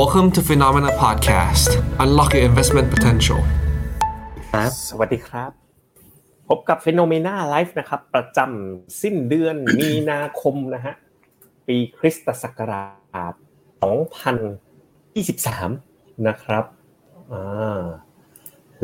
[0.00, 1.70] Welcome to Phenomena Podcast.
[2.04, 3.40] Unlock your investment potential.
[4.50, 5.50] ครับสวัสดีครับ
[6.48, 10.94] พบกับ Phenomena Live นะครับ ประจำสิ้นเดือนมีนาคมนะฮะ
[11.66, 12.84] ปีคริสตศักรา
[13.32, 13.34] ช
[14.94, 16.64] 2023 นะครับ
[17.32, 17.82] อ่า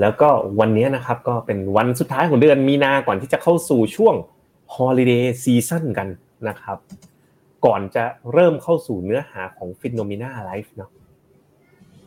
[0.01, 0.29] แล้วก็
[0.61, 4.15] วันนี้นะครับก็เป็นวันสุดท้ายของเดือนมีนาก่อนที่จะเข้าสู่ช่วง
[4.75, 6.09] Holiday Season กัน
[6.49, 6.79] นะครับ
[7.67, 10.91] ก่อนจะเริ่มเข้าสู่เนื้อหาของ FINNOMENA Live เนาะ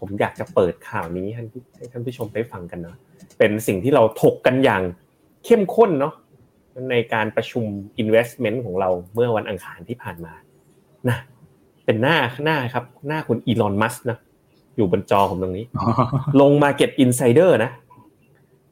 [0.03, 2.97] ผมอยากจะเปิดข่าวนี้ให้ท่านผู้ชมได้ฟังกันเนาะ
[3.37, 4.83] เป็นสิ่งที่เราถกกันอย่าง
[5.45, 6.13] เข้มข้นเนาะ
[6.91, 7.65] ในการประชุม
[8.01, 10.33] investment ของเราเมื่อวันอังคารที่ผ่านมา
[11.09, 11.17] นะ
[11.85, 14.17] เป็นหน้าหน้าครับ หน้าคุณอีลอนมัสก์นะ
[14.77, 15.65] อยู่บนจอผมตรงนี้
[16.41, 17.71] ลง Markets Insider นะ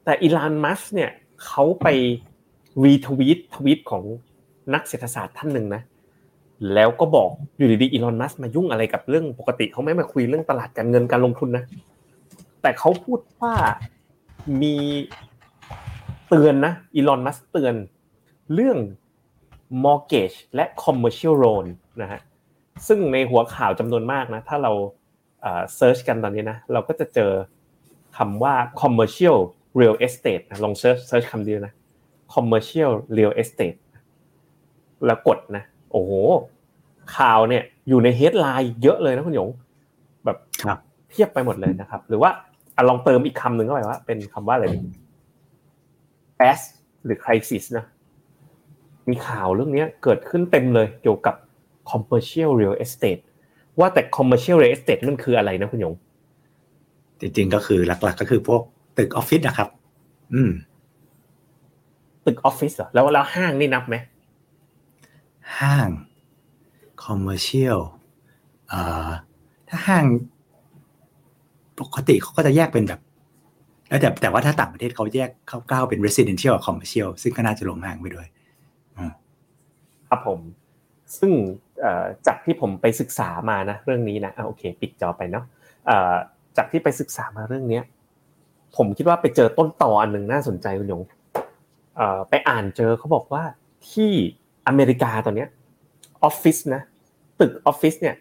[0.04, 1.12] แต่อีลอนมัสก์เนี่ย
[1.46, 1.88] เขาไป
[2.84, 4.04] รีทวีตทวีตของ
[4.74, 5.82] นักเศรษฐศาสตร์ท่านหนึ่งนะ
[6.74, 11.64] แล้วก็บอกอยู่ดีๆอีลอนมัสมายุ่งอะไรกับเรื่องปกติเขาไม่มาคุยเรื่องตลาดการเงินการลงทุนนะ
[12.62, 13.54] แต่เขาพูดว่า
[14.62, 14.76] มี
[16.28, 17.76] เตือนนะอีลอนมัสเตือน
[18.54, 18.78] เรื่อง
[19.84, 21.66] mortgage และ commercial loan
[22.02, 22.20] นะฮะ
[22.88, 24.72] ซึ่งในหัวข่าวจำนวนมากนะ ถ้าเรา
[25.76, 27.32] เซิร์ชกันตอนนี้นะ เราก็จะเจอ
[28.18, 29.38] คำว่า commercial
[29.80, 31.74] real estate นะลอง search search คำเดียวนะ
[32.34, 33.80] commercial real estate
[35.06, 36.12] แล้วกดนะ โอ้โห
[37.18, 39.50] ข่าวเนี่ยอยู่ใน headline เยอะเลยนะคุณหยง
[40.26, 40.38] แบบ
[41.12, 42.32] เพียบไปหมดเลยนะครับ หรือว่า
[42.90, 44.66] ลองเติมอีกคำหนึ่งเข้าไปว่า เป็นคำว่าอะไร
[46.40, 46.60] bust
[47.04, 47.86] หรือ crisis นะ
[49.10, 51.36] มีข่าวเรื่องนี้เกิดขึ้นเต็มเลยเกี่ยวกับ
[51.90, 53.22] commercial real estate
[53.80, 55.94] ว่าแต่ commercial real estate มันคืออะไรนะคุณหยง
[57.20, 58.62] จริงๆก็คือหลัก ๆ ก็คือพวก
[58.98, 59.70] ตึกออฟฟิศนะครับ
[60.34, 60.52] อืม
[62.26, 63.96] ตึกออฟฟิศเหรอแล้วแล้วห้างนี่นับไหม
[65.60, 65.90] ห้าง
[67.04, 67.80] commercial
[68.72, 69.10] อ่า
[69.70, 70.06] ถ้าห้าง
[71.80, 73.02] ปกติเขาก็จะแยกเป็นแบบ
[73.90, 78.28] แล้วแต่แต่ว่าถ้าต่างประเทศเขาแยกเขาก้าวเป็น residential กับ commercial ซึ่งก็น่าจะลงห้างไปด้วย
[80.10, 80.40] ครับผม
[81.18, 81.32] ซึ่ง
[82.28, 85.46] จากที่ผมไปศึกษามานะเรื่องนี้นะโอเค ปิดจอไปเนาะ
[86.58, 87.84] จากที่ไปศึกษามาเรื่องเนี้ย
[88.78, 91.02] ผมคิดว่าไปเจอต้นต่ออันหนึ่งน่าสนใจคุณยง
[92.30, 93.44] ไปอ่านเจอเขาบอกว่า
[93.92, 94.12] ที่
[94.68, 95.50] อเมริกาตอนเนี้ย
[96.24, 96.82] ออฟฟิศนะ
[97.40, 98.16] ตึกออฟฟิศเนี่ย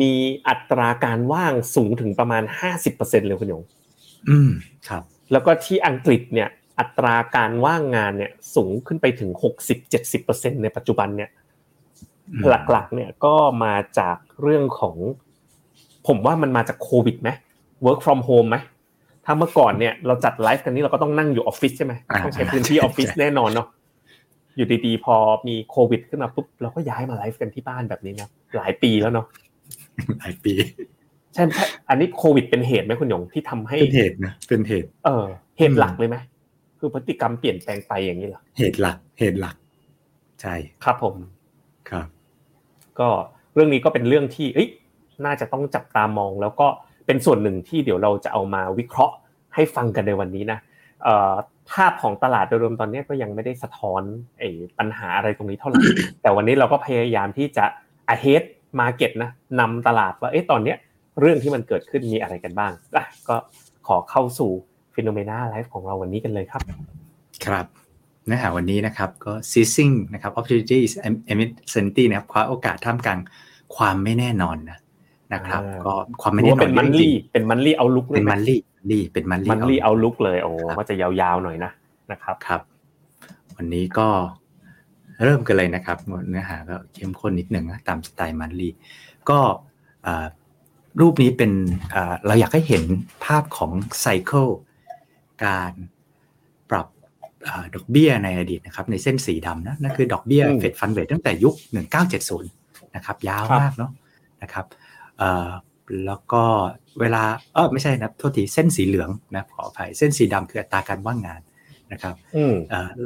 [0.00, 0.14] มี
[0.48, 3.62] อัตราการว่างสูงถึงประมาณห้าสิบเปอร์เซ็นเลยคุณยง
[4.28, 4.50] อืม
[4.88, 5.02] ครับ
[5.32, 6.48] แล้วก็ที่อังกฤษเนี่ย
[6.78, 11.30] อัตราการว่างงานเนี่ย สูงขึ้นไปถึงหกสิบเจ็ดสิบเปอร์เซ็นต์ในปัจจุบันเนี่ย
[12.48, 13.34] หลักๆ เนี่ยก็
[13.64, 14.96] มาจากเรื่องของ
[16.06, 17.30] ผมว่ามันมาจากโควิดไหม
[17.84, 18.56] work from home ไหม
[19.24, 21.92] ถ้าเมื่อก่อนเนี่ยเราจัดไลฟ์กันนี้เราก็ต้องนั่งอยู่ออฟฟิศใช่ไหม
[22.24, 23.68] ต้องใช้พื้นที่ออฟฟิศแน่นอนเนาะ
[24.56, 25.14] อยู่ดีๆพอ
[25.48, 29.26] มีโควิด ขึ้นมาปุ๊บเราก็ย้ายมาไลฟ์กันที่บ้านแบบนี้นะหลายปีแล้วเนาะ
[30.18, 30.52] หลายปี
[31.34, 35.24] ใช่ใช่อันนี้โควิดเป็นเหตุไหมคุณหยงที่ทำให้เป็นเหตุนะเป็นเหตุ เออ
[35.58, 36.16] เหตุหลักเลยไหม
[36.78, 39.56] คือพฤติกรรมเปลี่ยนแปลงไปอย่างนี้เหรอเหตุหลัก เหตุหลัก
[40.40, 40.54] ใช่
[40.84, 41.14] ครับผม
[41.90, 42.06] ครับ
[43.00, 43.08] ก็
[43.54, 44.68] เรื่องนี้ก็เป็นเรื่องที่เอ้ย
[45.24, 46.66] น่าจะต้องจับตามอง แล้วก็
[47.06, 49.14] เป็นส่วนหนึ่งที่เดี๋ยวเราจะเอามาวิเคราะห์
[49.54, 50.58] ให้ฟังกันในวันนี้นะ
[51.72, 54.02] ภาพของตลาดโดยรวมตอนนี้ก็ยังไม่ได้สะท้อน
[54.38, 55.80] ไอ้ปัญหาอะไรตรงนี้เท่าไหร่
[56.22, 57.64] แต่วันนี้เราก็พยายามที่จะ
[58.14, 58.42] ahead
[58.80, 60.76] market นะนำตลาดว่าเอ๊ะตอนเนี้ย
[61.20, 63.36] เรื่องที่มันเกิดขึ้นมีอะไรกันบ้างอะก็
[63.86, 64.50] ขอเข้าสู่
[64.94, 66.62] ฟิโนเมนาไลฟ์ของเราวันนี้กันเลยครับ
[67.46, 67.66] ครับ
[68.26, 70.92] เนื้อหาวันนี้นะครับก็ seizing นะครับ opportunities
[71.32, 73.18] emergency นะครับคว้าโอกาสท่ามกลาง
[73.76, 74.78] ความไม่แน่นอนนะ
[75.32, 81.72] นะครับ ก็ความไม่แน่นอนเป็นมันลี่เป็นมันลี่เอาลุกเป็นมันลี่ลี่เป็นมันลี่มันลี่เอาลุกเลยโอ้ก็จะยาวๆหน่อยนะ
[82.12, 82.60] นะครับครับ
[83.56, 84.08] วันนี้ก็
[85.24, 85.98] เริ่มกันเลยนะครับ
[86.28, 88.72] เนื้อหาก็เข้มข้นนิดหนึ่งนะตามสไตล์มันลี่
[89.30, 89.38] ก็
[91.00, 91.52] รูปนี้เป็น
[92.26, 92.82] เราอยากให้เห็น
[93.24, 93.70] ภาพของ
[94.00, 94.48] ไซเคิล
[95.44, 95.72] การ
[96.70, 96.86] ปรับ
[97.74, 101.54] ดอกเบี้ยในอดีตนะครับในเส้นสีดำนะนั่นคือดอกเบี้ยเฟดฟันเวทตั้งแต่ยุค
[102.24, 103.90] 1970 นะครับยาวมากเนาะ
[104.42, 104.64] นะครับ
[106.06, 106.42] แล้วก็
[107.00, 107.22] เวลา
[107.54, 111.40] เออไม่ใช่นะโทษทีเส้นสีเหลืองนะขออภัยเส้นสีดำคืออัตราการว่างงาน
[111.92, 112.14] นะครับ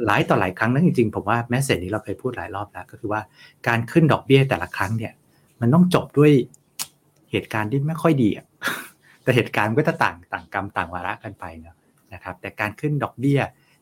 [0.05, 3.21] หลายต่อหลายครั้งนั้นจริงๆ ผมว่าแมสเซจนี้เราเคยพูดหลายรอบแล้วก็คือว่า
[3.67, 5.13] การขึ้นดอกเบี้ยแต่ละครั้งเนี่ย
[5.61, 6.31] มันต้องจบด้วย
[7.31, 8.29] เหตุการณ์ที่ไม่ค่อยดี
[9.23, 11.75] แต่เหตุการณ์ก็จะต่างต่างกรรมต่างวาระกันไปเนาะ
[12.13, 13.39] นะครับ แต่การขึ้นดอกเบี้ย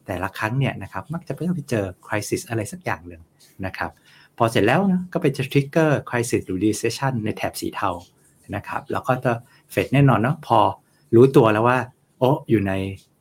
[0.08, 3.22] แต่ละครั้งเนี่ยนะครับมักจะไปเจอคริสิสอะไรสักอย่างหนึ่ง
[3.66, 3.92] นะครับ
[4.38, 7.90] พอเสร็จแล้วนะก็ไปจะทริกเกอร์คริสิสหรือดีเซชันในแถบสีเทา
[8.56, 9.32] นะครับ แล้วก็จะ
[9.72, 10.60] เฟดแน่นอนเนาะพอ
[11.16, 11.78] รู้ตัวแล้วว่า
[12.20, 12.74] โอ้อยู่ใน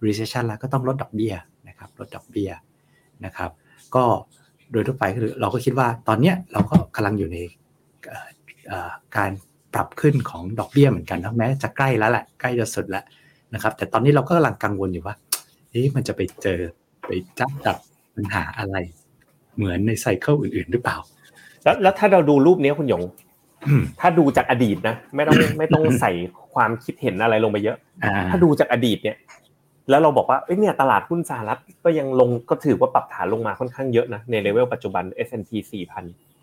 [0.05, 1.34] recession แล้วก็ต้องลดดอกเบี้ย
[1.69, 2.50] นะครับลดดอกเบี้ย
[3.25, 3.50] นะครับ
[3.94, 4.05] ก็
[4.73, 7.38] โดยทั่วไปคือเราก็คิดว่าตอนเนี้ยเราก็กำลังอยู่ใน
[9.17, 9.31] การ
[9.75, 13.05] ปรับขึ้นของดอกเบี้ยเหมือนกันนะแม้จะใกล้แล้วแหละใกล้จะสุดแล้ว
[13.55, 15.14] นะครับ แต่ตอนนี้เราก็กำลังกังวลอยู่ว่า
[15.70, 16.61] เอ๊ะมันจะไปเจอ
[17.06, 17.78] ไปจับดับ
[18.14, 18.76] ปัญหาอะไร
[19.56, 20.96] เหมือนในไซเคิลอื่นๆ หรือเปล่า
[21.62, 23.02] แล้วแล้วถ้าเราดูรูปนี้คุณหยง
[24.00, 26.12] ถ้าดูจากอดีตนะไม่ต้องไม่ต้องใส่
[26.54, 29.16] ความคิดเห็นอะไรลงไปเยอะอ่าถ้าดูจากอดีตเนี่ย
[29.90, 35.50] แล้วเราบอกว่าเอ้ยเนี่ยตลาดหุ้นสหรัฐก็ยังลงก็ถือว่าปรับฐานลงมาค่อนข้างเยอะนะในเลเวลปัจจุบัน S&P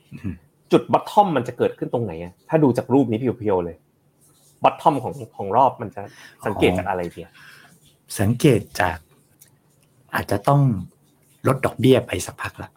[0.09, 3.75] 4,000 จุด bottom มันจะเกิดขึ้นตรงไหนอะถ้าดูจากรูปนี้ pure ๆเลย
[4.63, 6.01] bottom ของของรอบมันจะ
[6.45, 7.31] สังเกตจากอะไรเนี่ย
[8.19, 8.97] สังเกตจาก
[10.15, 10.61] อาจจะต้อง
[11.47, 12.69] ลดดอกเบี้ยไปสักพักละ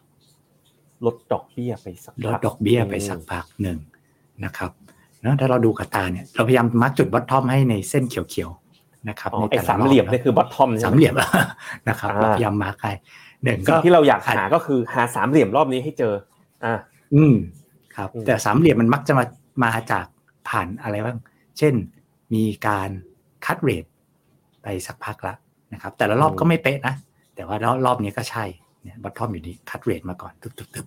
[1.06, 3.78] ลดดอกเบี้ยไปสักลดพักดอกเบี้ยไปสักพักหนึ่ง
[4.44, 4.70] นะครับ
[5.22, 11.14] เนอะถ้าเราดูกระตาเนี่ยเราพยายาม mark จุด bottom ให้ในเส้นเขียวๆนะครับอ๋อในไอ้แต่ละสามเหลี่ยมรอบนี่คือ bottom สามเหลี่ยม
[11.88, 12.92] นะครับอ่าเราพยายาม mark ให้
[13.44, 16.14] หนึ่งก็สิ่งที่เราอยากหาก็คือหาสามเหลี่ยมรอบนี้ให้เจอ
[16.64, 16.74] อ่า
[17.14, 17.34] อืม
[17.96, 19.24] ครับอืมแต่สามเหลี่ยมมันมักจะมา
[19.64, 20.06] มาจาก
[20.48, 21.18] ผ่านอะไรบ้าง
[21.58, 21.74] เช่น
[22.34, 22.90] มีการ
[23.44, 23.84] cut rate
[24.62, 25.34] ไปสักพักละ
[25.72, 26.94] นะครับ แต่ละรอบก็ไม่เป๊ะนะ
[27.36, 28.44] แต่ว่ารอบรอบนี้ก็ใช่
[28.82, 30.86] เนี่ย bottom อยู่นี้ cut rate มาก่อนตึบตึบตึบ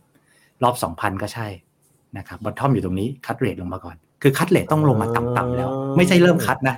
[0.63, 1.47] รอบสองพันก็ใช่
[2.17, 6.75] นะครับ bottom อยู่ตรงนี้ cut rate ลงมาก่อน คือ cut rate ต้องลงมาต่ำๆแล้ว ไม่ใช่เริ่ม cut นะ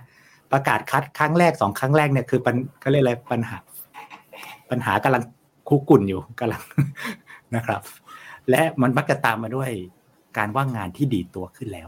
[0.51, 3.57] ประกาศ cut ครั้งแรกสองครั้งแรกเนี่ยคือปัญก็เรียกอะไรปัญหา
[4.69, 5.23] ปัญหากำลัง
[5.69, 6.61] คุกรุ่นอยู่กำลัง
[7.55, 7.81] นะครับ
[8.49, 9.69] และมันมักจะตามมาด้วย
[10.37, 11.87] การว่างงานที่ดีดตัวขึ้นแล้ว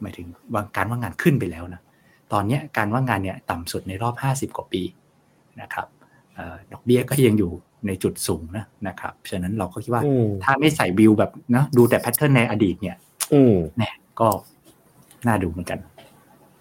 [0.00, 1.82] หมายถึงว่าการว่างงานขึ้นไปแล้วนะ
[2.32, 4.14] ตอนเนี้ยการว่างงานเนี่ยต่ำสุดในรอบ
[4.50, 4.82] 50 กว่าปี
[5.60, 5.86] นะครับ
[6.34, 7.52] เออดอกเบี้ยก็ยังอยู่
[7.86, 12.96] ในจุดสูงนะนะครับ ฉะนั้นเราก็คิดว่าอืมถ้าไม่ใส่วิวแบบนะดูแต่แพทเทิร์นในอดีตเนี่ย
[13.34, 14.28] อืมเนี่ยก็
[15.26, 15.78] น่าดูเหมือนกัน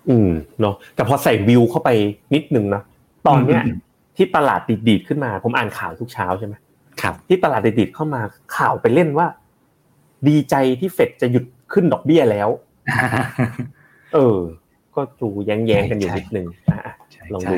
[0.09, 0.31] อืม
[0.61, 1.89] เนาะแต่พอใส่วิวเข้าไป
[2.33, 2.81] นิดนึงนะ
[3.27, 3.77] ตอนเนี้ยอืม
[4.17, 6.55] ที่ตลาดดีดๆขึ้นมา ผมอ่านข่าวทุกเช้าใช่ไหม
[7.01, 8.21] ครับ ที่ตลาดดีดๆเข้ามา
[8.57, 9.27] ข่าวไปเล่นว่า
[10.27, 12.49] ดีใจที่เฟดจะหยุดขึ้นดอกเบี้ยแล้ว
[14.13, 14.37] เออ
[14.95, 17.57] ก็ดูแย้งๆกันอยู่ใช่นิดนึงอะใช่ลองใช่ดู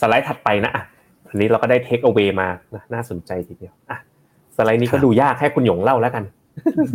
[0.00, 0.82] สไลด์ถัดไปนะอะ
[1.28, 3.98] อันนี้เราก็ได้เทคเอา a y มานะน่าสนใจทีเดียวอะ
[4.56, 6.24] สไลด์นี้ก็ดูยากให้คุณหยงเล่าแล้วกัน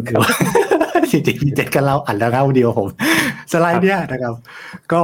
[0.08, 0.32] คือว่า
[1.12, 2.90] จริงๆเจ็ดก็เล่าอันแล้วเล่าเดียวผม
[3.52, 4.34] สไลด์เนี้ยนะครับ
[4.94, 5.02] ก็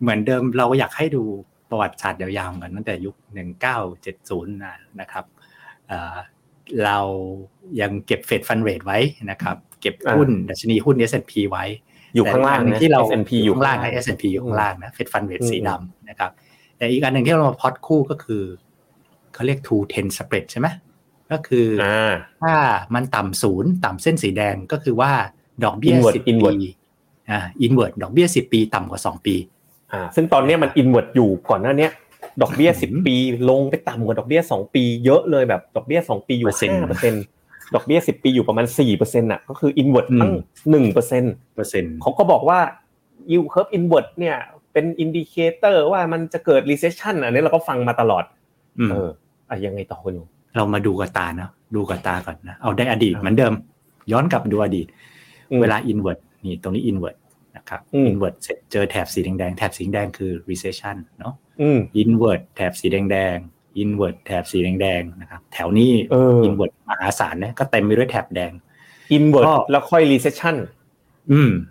[0.00, 1.22] เหมือนเดิมเราอยากให้ดู
[1.70, 4.54] ประวัติศาสตร์ยาวๆกันตั้งแต่ยุคหนึ่งเก้าเจ็ดศูนย์
[5.00, 5.24] นะครับ
[5.88, 6.16] เอ่อ
[6.84, 6.98] เรา
[7.80, 8.98] ยังเก็บ Fed Funds Rate ไว้
[9.30, 11.64] นะครับ เก็บหุ้นดัชนีหุ้น S&P ไว้
[12.14, 16.30] อยู่ข้างล่างแต่อีกอันหนึ่นะที่เรา S&P อยู่ข้างล่างนะ S&P อยู่ข้างล่างนะ Fed Funds Rate สีดำนะครับ
[16.76, 18.42] แต่อีกอันหนึ่งที่เรามาพอดคู่ก็คือ
[19.34, 20.68] เขาเรียก two ten spread ใช่ไหม
[21.32, 22.54] ก็คืออ่าถ้า
[22.94, 25.12] มันต่ำศูนย์ต่ำเส้นสีแดงก็คือว่า
[25.64, 26.68] ดอกเบี้ย Inward สิบ inward ปี
[27.30, 29.34] อ่าอินเวอร์ดดอกเบี้ยสิบปีต่ำกว่าสองปี
[29.92, 31.90] อ่าซึ่งตอนเนี้ยมันอินเว r ร์อยู่ก่อนหน้าเนี้ย
[32.42, 33.14] ดอกเบี้ยอืมสิบปี
[33.50, 37.22] ลงไปต่ำกว่าดอกเบี้ยสองปี เยอะเลยแบบดอกเบี้ยสองปีอยู่เปอร์เซ็นต์ห้าเปอร์เซ็นต์
[37.74, 42.58] ดอกเบี้ยสิบปีอยู่ประมาณสี่เปอร์เซ็นต์อะก็คืออินเว r ร์ตั้งอืมหนึ่งเปอร์เซ็นต์เปอร์เซ็นต์เขาก็บอกว่า
[43.30, 44.36] yield curve invert เนี่ย
[44.76, 48.24] เป็น indicator ว่ามันจะเกิด recession อันนี้เราก็ฟังมาตลอด
[48.78, 49.08] อืมเออ
[49.48, 50.24] อะยังไงต่อคุณหยง
[50.56, 53.52] เรามาดูกับตานะดูกับตาก่อนนะเอาได้อดีตครับเหมือนเดิม
[54.12, 54.86] ย้อนกลับดูอดีต
[55.50, 57.16] อืมเวลา invert นี่ตรงนี้ invert
[57.56, 68.52] นะครับอืม invert เสร็จเจอแถบสีแดงๆแถบสีแดงคือ recession เนาะอืม invert แถบสีแดงๆ invert แถบสีแดงๆนะครับแถวนี้เออ invert มหาศาลเนี่ยก็เต็มไปด้วยแถบแดง
[69.16, 70.75] inward ก็แล้วค่อย recession อืม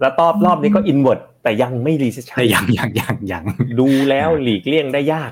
[0.02, 3.44] แล้วรอบรอบนี้ก็ inward แต่ยังไม่ recession แต่ยังยังยังยัง
[3.79, 5.32] ดูแล้วหลีกเลี่ยงได้ยาก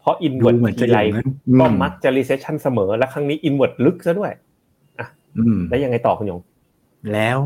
[0.00, 1.28] เพราะดู inward เหมือนทีจะอไรย่างนั้น
[1.60, 4.32] ก็อืมักจะ recession เสมอ และครั้งนี้ inward ลึกซะด้วย
[5.38, 6.40] อืมแล้วยังไงต่อคุณหยง
[7.12, 7.38] แล้ว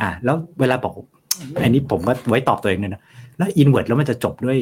[0.00, 0.94] อะแล้วเวลาบอก
[1.62, 3.02] อันนี้ผมก็ไว้ตอบตัวเองเลยนะ
[3.38, 4.58] แล้วอินเว r ร์แล้วมันจะจบด้วย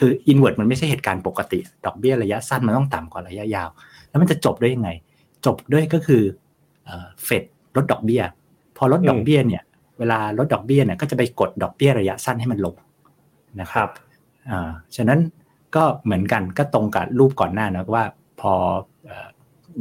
[0.00, 3.68] คืออินเว r ร์มันไม่ใช่เหตุการณ์ปกติ ดอกเบี้ยระยะสั้นมันต้องต่ำกว่าระยะยาว
[4.08, 4.90] แล้วมันจะจบด้วยยังไง
[5.46, 6.22] จบด้วยก็คือ
[7.24, 7.44] เฟด
[7.76, 8.22] ลดดอกเบี้ย
[8.76, 9.62] พอลดดอกเบี้ยเนี่ย
[10.00, 12.74] เวลาลดดอกเบี้ยเนี่ยก็จะไปกดดอกเบี้ยระยะสั้นให้มันลง
[13.60, 13.90] นะคครับรับ
[14.50, 15.20] อ่าฉะนั้น
[15.76, 18.04] ก็เหมือนกันก็ตรงกับรูปก่อนหน้านะว่า
[18.40, 18.52] พอ
[19.06, 19.28] เอ่อ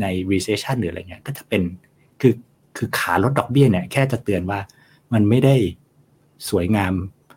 [0.02, 1.62] ใน recession หรืออะไรเงี้ยก็จะเป็น
[2.22, 2.34] คือ
[2.78, 4.60] คือขาลดดอกเบี้ยเนี่ยแค่จะเตือนว่า
[5.14, 5.56] มันไม่ได้
[6.50, 6.94] สวยงาม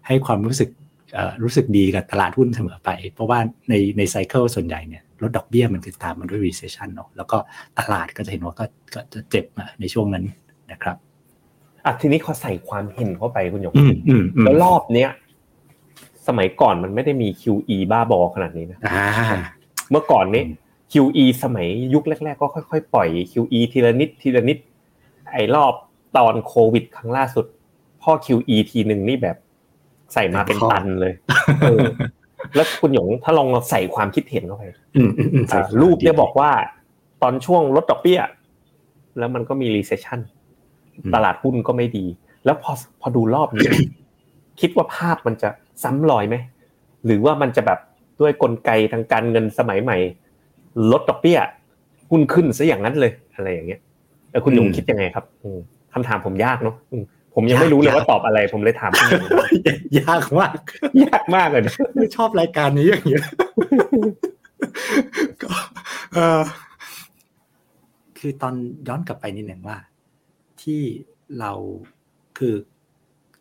[0.07, 0.71] ให้ความรู้สึก
[1.15, 7.39] เอ่อรู้สึกดีกับตลาดหุ้นเสมอไป เพราะว่าในในไซเคิลส่วนใหญ่เนี่ยลดดอกเบี้ยมันคือตามมาด้วย recession เนาะแล้วก็
[7.79, 10.25] ตลาดก็จะเห็นว่าก็ก็จะเจ็บมาในช่วงนั้น
[10.73, 10.97] นะครับ
[11.85, 15.11] อะทีนี้ขอใส่ความเห็นเข้าไปคุณหยงอืมอืมอืมแล้วรอบเนี้ย
[16.27, 19.07] สมัยก่อนมันไม่ได้มี QE บ้าบอขนาดนี้นะอ่า
[19.91, 20.57] เมื่อก่อนนี้อืม
[20.93, 24.59] QE สมัยยุคแรก ๆ ก็ค่อยๆปล่อย QE ทีละนิดทีละนิด
[25.33, 25.73] ไอ้รอบ
[26.17, 27.47] ตอนโควิด ครั้งล่าสุด
[28.03, 29.37] พ่อ QE ทีหนึ่งนี่แบบ
[30.13, 31.15] ใส่มาเป็นตันเลย
[31.63, 31.87] เออ
[32.55, 34.65] แล้วคุณหยงถ้าลองใส่ความคิดเห็นเข้าไป
[34.97, 36.51] อืมอืมอืมอ่ารูปเนี่ยบอกว่า
[37.23, 38.21] ตอนช่วงลดดอกเบี้ย
[39.19, 40.21] แล้วมันก็มี recession
[41.15, 42.05] ตลาดหุ้นก็ไม่ดี
[42.45, 43.69] แล้วพอพอดูรอบนี้
[44.61, 45.49] คิดว่าภาพมันจะ
[45.83, 46.37] ซ้ำรอยไหม
[47.07, 47.79] หรือว่ามันจะแบบ
[48.21, 49.97] ด้วยกลไกทางการเงินสมัยใหม่
[50.93, 51.39] ลดดอกเบี้ย
[52.11, 53.81] หุ้นขึ้นซะอย่างนั้นเลยอะไรอย่างเงี้ย
[54.31, 55.25] เออคุณยงคิดยังไงครับ
[55.93, 56.77] คำถามผมยากเนาะ
[57.35, 59.25] ผมยังไม่รู้เลยว่าตอบอะไรผมเลยถามคุณยง
[60.01, 60.57] ยากมาก
[61.05, 61.63] ยากมากเลย
[61.97, 63.25] ไม่ชอบรายการนี้อย่างเงี้ย
[65.43, 65.49] ก็
[66.15, 66.41] เออ
[68.19, 68.55] คือตอน
[68.89, 69.77] ย้อนกลับไปนิดหนึ่งว่า
[70.63, 70.83] ที่
[71.39, 71.53] เรา
[72.39, 72.55] คือ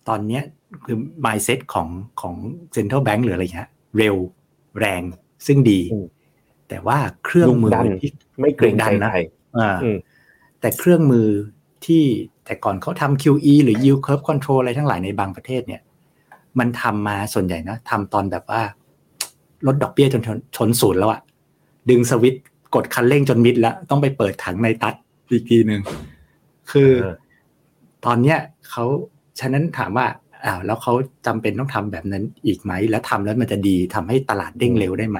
[0.08, 0.44] ตอนเนี้ย
[0.86, 1.88] คือ mindset ของ
[2.22, 2.36] ของ
[2.76, 4.16] central bank หรืออะไรเงี้ยเร็ว
[4.80, 5.02] แรง
[5.48, 5.80] ซึ่งดี
[6.70, 9.12] แต่ว่าเครื่องมือที่ไม่เกรงใจนะ
[10.60, 11.28] แต่เครื่องมือ
[11.86, 12.04] ที่
[12.46, 15.82] แต่ก่อนเขาทำ QE หรือ yield curve control อะไรทั้งหลายในบางประเทศเนี่ย
[16.60, 18.62] มันทำมาส่วนใหญ่นะทำตอนแบบว่า
[19.68, 20.22] ลดดอกเบี้ยจน
[20.56, 21.22] ชนศูนย์แล้วอะ
[21.90, 22.36] ดึงสวิต
[22.76, 24.94] กดคันเร่งจนมิดแล้ว ต้องไปเปิดถังในตัด
[25.30, 25.82] อีกทีหนึ่ง
[26.72, 26.92] คือ
[28.06, 28.38] ตอนเนี้ย
[28.70, 28.86] เขา
[29.40, 30.08] ฉะนั้นถามว่า
[30.46, 30.94] อ้าวแล้วเขา
[31.28, 35.20] จำเป็นต้องทำแบบนั้นอีกไหม แล้วทำแล้วมันจะดีทำให้ตลาดเด้งเร็วได้ไหม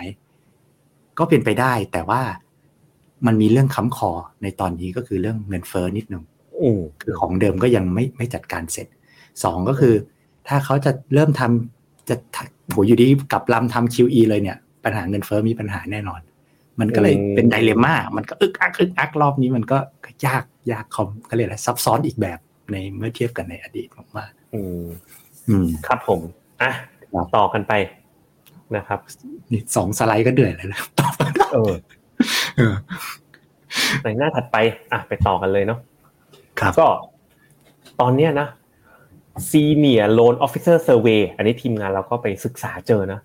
[1.20, 2.22] ก็เป็นไปได้แต่ว่า
[3.26, 4.12] มันมีเรื่องค้ำคอ
[4.44, 6.24] ในตอนนี้ก็คือเรื่องเงินเฟ้อนิดหนึ่ง
[7.02, 8.88] คือของเดิมก็ยังไม่ไม่จัดการเสร็จ
[9.44, 9.94] สองก็คือ
[10.48, 12.16] ถ้าเขาจะเริ่มทำจะ
[12.70, 16.22] โหอยู่ดีกับลำทำ QE เลยเนี่ย ปัญหาเงินเฟ้อมีปัญหาแน่นอน
[16.80, 19.78] มันก็เลยเป็นไดเลม่ามันก็อึกอักอึกอักรอบนี้มันก็
[20.26, 22.40] ยาก ยากคอมก็เลยอะไรซับซ้อนอีกแบบ
[22.72, 24.86] ในเมื่อเทียบกันในอดีตผมว่าอืม
[25.48, 26.20] อืมครับผม
[26.62, 26.72] อะ
[27.36, 27.74] ต่อกันไป
[28.76, 29.00] นะครับ
[29.52, 31.08] นี่สองสไลด์ก็เดือดเลยนะต่อ
[31.54, 31.74] เออ
[34.04, 34.58] ในหน้าถัดไป
[34.92, 35.80] อะไปต่อกันเลยเนาะ
[36.60, 36.88] ครับก็
[38.02, 38.48] ตอนเนี้ยนะ
[39.50, 43.20] Senior Loan Officer Survey อันนี้ทีมงานเราก็ไปศึกษาเจอนะ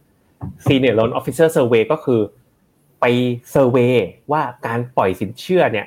[0.66, 2.21] Senior Loan Officer Survey ก็คือ
[3.00, 3.05] ไป
[3.50, 3.97] เซอร์เวย
[4.33, 5.87] ว่าการปล่อยสินเชื่อเนี่ย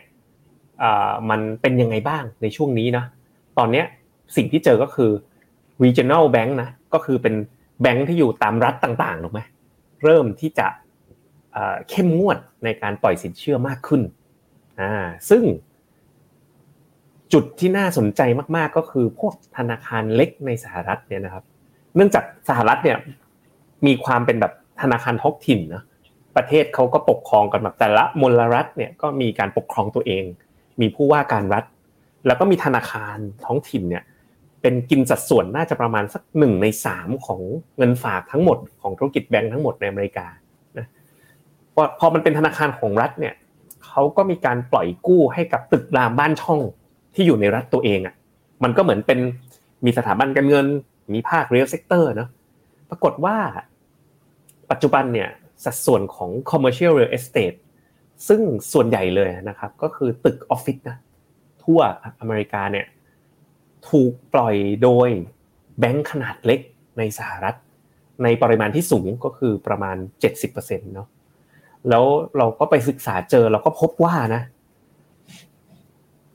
[1.29, 3.05] มันเป็นยังไงบ้างในช่วงนี้นะ
[3.57, 3.85] ตอนเนี้ย
[4.35, 5.11] สิ่งที่เจอก็คือ
[5.83, 7.35] regional bank นะก็คือเป็น
[7.81, 9.41] แบงค์ที่อยู่ตามรัฐต่างๆถูกไหม
[10.03, 10.67] เริ่มที่จะ
[11.89, 14.01] เข้มงวดในการปล่อยสินเชื่อมากขึ้น
[14.81, 14.91] อ่า
[15.29, 15.43] ซึ่ง
[17.33, 18.21] จุดที่น่าสนใจ
[18.55, 21.43] มากๆก็คือพวกธนาคารเล็กในสหรัฐเนี่ยนะครับ
[21.95, 22.97] เนื่องจากสหรัฐเนี่ย
[23.85, 25.83] มีความเป็นแบบธนาคารท้องถิ่นนะ
[26.35, 30.23] ประเทศเขาก็ปกครองกันแบบแต่ละมลรัฐเนี่ยก็มีการปกครองตัวเอง
[30.81, 31.63] มีผู้ว่าการรัฐ
[32.27, 34.03] แล้วก็มีธนาคารท้องถิ่นเนี่ย
[34.61, 37.41] เป็นกินสัดส่วนน่าจะประมาณสักหนึ่งในสามของ
[37.77, 40.27] เงินฝากทั้งหมดของธุรกิจแบงก์ทั้งหมดในอเมริกา
[41.75, 43.33] พอพอมันเป็นธนาคารของรัฐเนี่ย
[43.85, 46.59] เขาก็มีการปล่อยกู้ให้กับตึกรามบ้านช่อง
[47.15, 48.15] ที่อยู่ในรัฐตัวเองอะ
[48.63, 49.19] มันก็เหมือนเป็น
[49.85, 50.65] มีสถาบันการเงิน
[51.13, 52.29] มีภาค real sector เนาะ
[52.89, 53.37] ปรากฏว่า
[54.71, 55.29] ปัจจุบันเนี่ย
[55.63, 57.57] สัดส่วนของ commercial real estate
[58.27, 58.41] ซึ่ง
[58.73, 60.97] ส่วนใหญ่เลยนะครับ ก็คือตึกออฟฟิศนะ
[61.63, 61.79] ทั่ว
[62.19, 62.85] อเมริกาเนี่ย
[63.89, 65.09] ถูกปล่อยโดย
[65.79, 66.59] แบงค์ขนาดเล็ก
[66.97, 67.55] ในสหรัฐ
[68.23, 69.97] ในปริมาณที่สูงก็คือประมาณ
[70.45, 71.07] 70%เนาะ
[71.89, 72.05] แล้ว
[72.37, 74.41] เราก็ไปศึกษาเจอเราก็พบว่านะ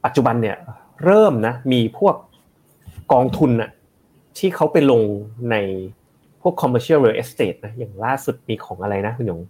[0.05, 0.57] ปัจจุบันเนี่ย
[1.05, 2.17] เริ่มนะมีพวก
[3.13, 3.71] กองทุนนะ
[4.39, 5.03] ที่เขาไปลง
[5.51, 5.57] ใน
[6.41, 9.41] พวก commercial real estate นะอย่างล่าสุดมีของอะไรนะคุณหยง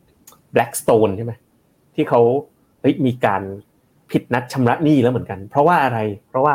[0.55, 1.33] Blackstone ใช่ไหม
[1.95, 2.21] ที่เขา
[2.81, 3.43] เฮ้ยมีการ
[4.11, 5.99] ผิดนัดชำระหนี้แล้วเหมือนกัน เพราะว่าอะไร
[6.29, 6.55] เพราะว่า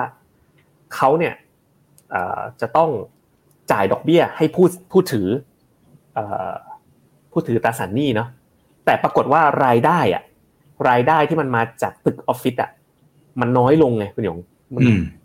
[0.96, 1.34] เขาเนี่ย
[2.62, 2.90] จะต้อง
[3.72, 5.28] จ่ายดอกเบี้ยให้ผู้ผู้ถือ
[7.32, 8.28] ผู้ถือตราสารหนี้เนาะ
[8.86, 10.24] แต่ปรากฏว่ารายได้อะ
[10.90, 12.70] รายได้ที่มันมาจากตึกออฟฟิศอะ
[13.42, 14.40] มันน้อยลงไงคุณหยง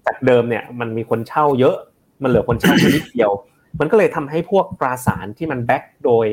[0.06, 1.76] จากเดิมเนี่ย มันมีคนเช่าเยอะ
[2.22, 3.30] มันเหลือคนเช่าแค่นิดเดียว
[3.80, 6.26] มันก็เลยทำให้พวกตราสารที่มัน back โดย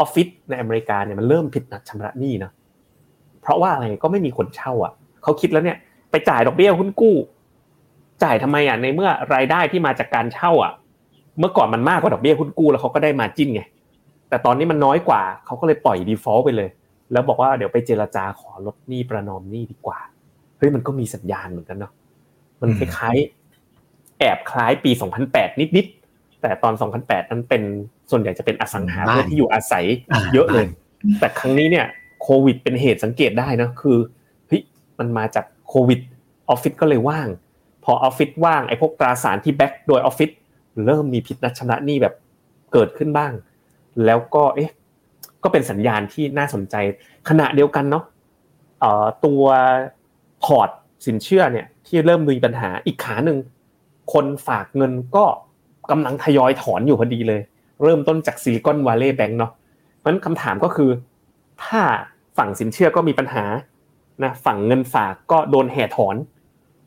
[0.00, 2.50] ออฟฟิศในอเมริกาเนี่ยมันเริ่มผิดนัดชำระหนี้นะ
[3.42, 5.76] เพราะว่าอะไรก็ไม่มีคนเช่าอะเขาคิดแล้วเนี่ย
[6.10, 7.16] ไปจ่ายดอกเบี้ยหุ้นกู้
[8.22, 10.72] จ่ายทำไมอะในเมื่อรายได้ที่มาจากการเช่าอะ
[11.38, 13.62] เมื่อก่อนมันมากกว่าดอกเบี้ยหุ้นกู้แล้วเขาก็ได้มาจิ้นไง
[14.28, 16.68] แต่ตอนนี้มันน้อยกว่าเขาก็เลยปล่อยดีฟอลต์ไปเลย
[17.12, 19.98] แล้วบอกว่าเดี๋ยวไปเจรจาขอลดหนี้ประนอมหนี้ดีกว่า
[20.58, 21.92] เฮ้ยมันก็มีสัญญาณเหมือนกันเนาะ
[22.60, 24.90] มันคล้ายๆแอบคล้ายปี
[25.26, 26.72] 2008 นิดๆแต่ตอน
[27.02, 27.62] 2008 นั้นเป็น
[28.10, 29.84] ส่วนใหญ่จะเป็นอสังหาเพื่อที่อยู่อาศัย
[30.34, 30.66] เยอะเลย
[31.20, 31.86] แต่ครั้งนี้เนี่ย
[32.22, 33.98] โควิดเป็นเหตุสังเกตได้นะคือ
[34.48, 34.62] เฮ้ย
[34.98, 36.00] มันมาจากโควิด
[36.48, 37.28] ออฟฟิศก็เลยว่าง
[37.84, 40.30] พอออฟฟิศว่างไอ้พวกตราสารที่ back โดยออฟฟิศ
[40.86, 42.14] เริ่มมีผิดนัดชำระหนี้แบบ
[42.72, 43.32] เกิดขึ้นบ้าง
[44.04, 44.70] แล้วก็เอ๊ะ
[45.42, 46.74] ก็เป็นสัญญาณที่น่าสนใจ
[47.28, 48.04] ขณะเดียวกันเนาะ
[49.24, 49.42] ตัว
[50.44, 50.70] พอร์ต
[51.06, 53.38] สินเชื่อเนี่ยที่เริ่มมีปัญหาอีกขาหนึ่ง
[54.12, 55.24] คนฝากเงินก็
[55.90, 57.40] กำลังทยอยถอนอยู่พอดีเลย
[57.82, 59.52] เริ่มต้นจากซิลิคอนวัลเลย์แบงก์เนาะ
[59.98, 60.90] เพราะฉะนั้นคำถามก็คือ
[61.64, 61.80] ถ้า
[62.38, 63.44] ฝั่งสินเชื่อก็มีปัญหา
[64.24, 66.16] นะฝั่งเงินฝากก็โดนแห่ถอน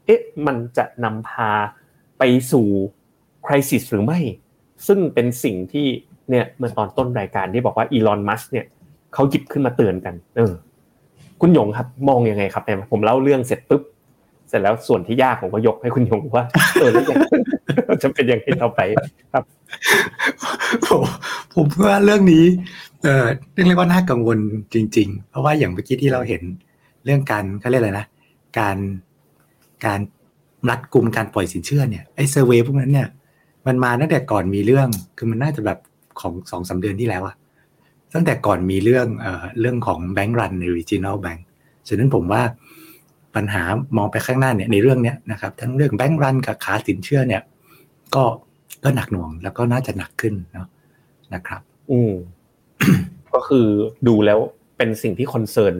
[0.05, 1.49] เอ๊ะมันจะนำพา
[2.19, 2.67] ไปสู่
[3.45, 4.19] คริสิสหรือไม่
[4.87, 5.87] ซึ่งเป็นสิ่งที่
[6.29, 8.65] เนี่ยเมื่อตอนต้นรายการที่บอกว่าอีลอนมัสเนี่ย
[9.13, 10.53] เขาหยิบขึ้นมาเตือนกัน เออ
[11.41, 13.83] คุณหยงครับ มองยังไงครับเนี่ยผมเล่าเรื่องเสร็จปุ๊บ
[14.49, 16.45] เสร็จแล้วส่วนที่ยากผมก็ยกให้คุณยงว่า
[16.79, 17.03] เออแล้ว
[18.03, 18.79] จะเป็นยังไงต่อไป
[19.33, 19.43] ครับ
[20.85, 21.03] ผม
[21.55, 22.45] ผมว่าเรื่องนี้
[23.05, 24.37] เออเรียกว่าน่ากังวล
[24.73, 26.41] จริง ๆ เพราะว่าอย่างเมื่อกี้ที่เราเห็น
[27.05, 28.07] เรื่องการเขาเรียกอะไรนะ
[28.59, 28.77] การ
[29.85, 29.99] การ
[30.69, 33.07] รัดกลุ่มการปล่อยสินเชื่อเนี่ยไอ้เซอร์เวยพวกนั้นเนี่ย
[33.67, 35.79] มันมาตั้งแต่ก่อนมีเรื่องคือมันน่าจะแบบ
[36.19, 37.35] ของสองสาเดือนที่แล้วอะ
[38.13, 41.41] ตั้งแต่ก่อนมีเรื่องเอ่อเรื่องของแบงก์รันใน regional bank
[41.87, 42.41] ฉะนั้นผมว่า
[43.35, 43.63] ปัญหา
[43.97, 47.41] มองไปข้างหน้าเนี่ยในเรื่องเนี้ยนะครับทั้งเรื่อง bank run กับขาสินเชื่อเนี่ย
[48.15, 48.23] ก็
[48.83, 50.67] ก็หนักหน่วงแล้วก็น่าจะหนักขึ้นเนาะ
[51.33, 52.13] นะครับ อืม
[53.33, 53.65] ก็คือ
[54.07, 54.39] ดูแล้ว
[54.77, 55.73] เป็นสิ่งที่ concern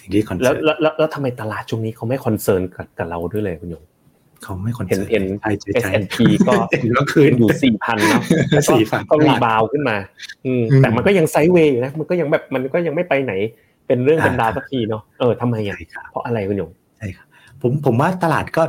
[0.00, 3.84] สิ่งที่ concern แล้วแล้วแล้วแล้วทำไมตลาดช่วงนี้เขาไม่ concern กับกับเราด้วยเลยคุณหยง
[4.42, 6.16] เขาไม่ concern เห็นเห็นใช่ใช่ใช่ S&P
[6.48, 8.22] ก็เห็นว่าคืนอยู่สี่พันเนาะ
[8.70, 9.96] สี่พันก็ rebound ขึ้นมา
[10.46, 13.32] อืมอืมแต่มันก็ยังไซด์เวย์อยู่นะมันก็ยังแบบมันก็ยังไม่ไปไหน
[13.86, 17.26] เป็นเรื่องเป็นราวสักทีเนาะเออทำไมอะใช่ครับเพราะอะไรคุณหยงใช่ครับ
[17.62, 18.62] ผมผมว่าตลาดก็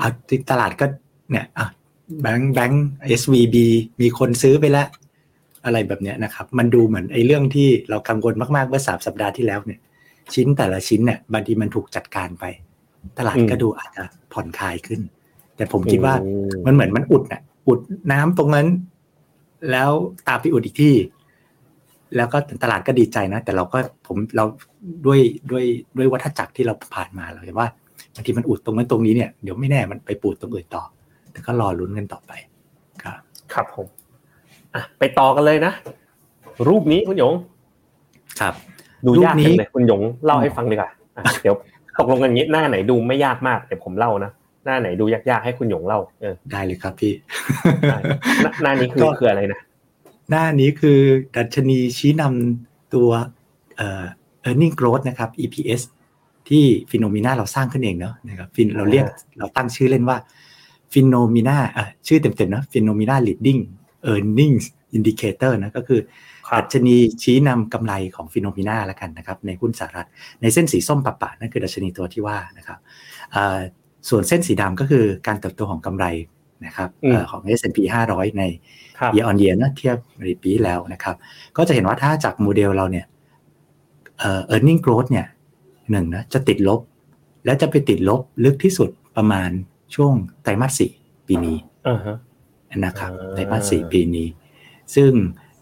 [0.00, 0.08] อะ
[0.50, 0.86] ตลาดก็
[1.30, 1.66] เนี่ยอะ
[2.20, 2.86] แบงค์แบงค์
[3.20, 3.56] SVB
[4.00, 4.88] มีคนซื้อไปแล้ว
[5.64, 9.80] อะไรแบบเนี้ยนะครับ มันดูเหมือนไอ้เรื่องที่เรากังวลมากๆเมื่อสามสัปดาห์ที่แล้วเนี่ย
[10.34, 12.44] ชิ้นแต่ละชิ้นเนี่ยบางทีมันถูกจัดการไป
[13.18, 14.02] ตลาดอืมก็ดูอาจจะ
[14.32, 15.00] ผ่อนคลายขึ้น
[15.56, 16.30] แต่ผมคิดว่าอื
[16.66, 17.80] มันเหมือนมันอุดน่ะ อุด
[18.12, 18.66] น้ำตรงนั้น
[19.70, 19.90] แล้ว
[20.28, 20.94] ตามไปอุดอีกที่
[22.16, 24.44] แล้วก็ตลาดก็ดีใจนะ แต่เราก็ผมเรา
[25.06, 25.64] ด้วยด้วย
[25.96, 27.68] ด้วยวัฏจักรที่เราผ่านมาเราเห็นว่า
[28.14, 30.84] บางทีมันอุดตรงนั้นตรงนี้เนี่ยเดี๋ยวไม่แน่มันไปปูดตรงอื่นต่อ
[31.32, 32.32] แต่ก็รอลุ้นกันต่อไป
[33.02, 33.18] ครับ
[33.52, 33.86] ครับผม
[34.74, 35.72] อะไปต่อกันเลยนะ
[36.68, 37.34] รูปนี้คุณหยง
[38.40, 38.54] ครับ
[39.06, 41.54] ดูยากรูปนี้จังเลยคุณหยงเล่าให้ฟังดีกว่าอะเดี๋ยว
[41.98, 44.30] ตกลงกันอย่างนี้หน้าไหนดูไม่ยากมากเดี๋ยวผมเล่านะ
[44.64, 47.12] หน้าไหนดูยากๆให้คุณหยงเล่าเออได้เลยครับพี่
[47.90, 47.98] ได้
[48.42, 49.60] หน้าหน้านี้คือก็คืออะไรนะ
[50.30, 50.98] หน้านี้คือ
[51.36, 53.08] ดัชนีชี้นำตัว
[53.76, 54.04] เอ่อ
[54.48, 55.82] earning growth นะครับ EPS
[56.48, 59.04] ที่ FINNOMENA เราสร้างขึ้นเองเนาะนะครับฟินเราเรียก
[59.38, 60.16] เราตั้งชื่อเล่นว่า
[60.92, 63.60] FINNOMENA อะชื่อเต็มๆนะฟิโนมิน่า leading
[64.12, 64.64] earnings
[64.96, 66.00] indicator นะก็คือ
[66.48, 70.08] ครับดัชนีชี้นำกำไรของฟิโนมิน่าแล้วกันนะครับในหุ้นสหรัฐ
[70.42, 72.78] ในเส้นสีส้มปะปะนั่นคือดัชนีตัวที่ว่านะครับ
[73.34, 73.58] อ่า
[74.08, 76.06] ส่วนเส้นสีดำก็คือการเติบโตของกำไร
[76.66, 77.78] นะครับอืมเอ่อของ S&P
[78.10, 78.42] 500 ใน
[78.98, 81.16] ครับ year on year นะเทียบในปีที่แล้วนะครับ
[81.56, 83.06] ก็จะเห็นว่าถ้าจากโมเดลเราเนี่ย
[84.18, 85.26] เอ่อ earning growth เนี่ย
[85.90, 86.80] หนึ่งนะจะติดลบ
[87.44, 89.50] และจะไปติดลบลึกที่สุดประมาณ
[89.94, 90.90] ช่วงไตรมาสสี่
[91.26, 91.56] ปีนี้
[91.88, 92.16] อ่าฮะ
[92.86, 94.28] นะครับอ่าไตรมาสสี่ปีนี้
[94.94, 95.10] ซึ่ง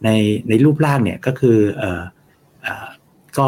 [0.05, 0.11] ใน
[0.49, 2.03] ในรูปร่างเนี่ยก็คือเอ่อ
[2.63, 2.89] เอ่อ
[3.39, 3.47] ก็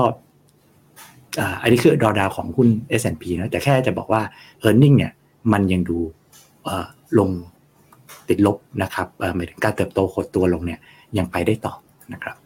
[1.41, 2.69] อ่าอันนี้คือดอดาวของหุ้น
[3.01, 4.23] S&P นะแต่แค่จะบอกว่า
[4.67, 5.13] e a r n i n g เนี่ย
[5.53, 5.99] มันยังดู
[6.65, 6.87] เอ่อ
[7.19, 7.31] ลง
[8.29, 10.81] ติดลบนะครับเอ่อหมายถึงการเติบโตหดตัวลงเนี่ย
[11.19, 11.75] ยังไปได้ต่อ
[12.13, 12.37] นะครับ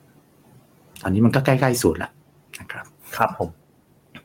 [1.03, 2.11] ตอนนี้มันก็ใกล้ๆศูนย์ละ
[2.61, 2.85] นะครับ
[3.17, 3.49] ครับผม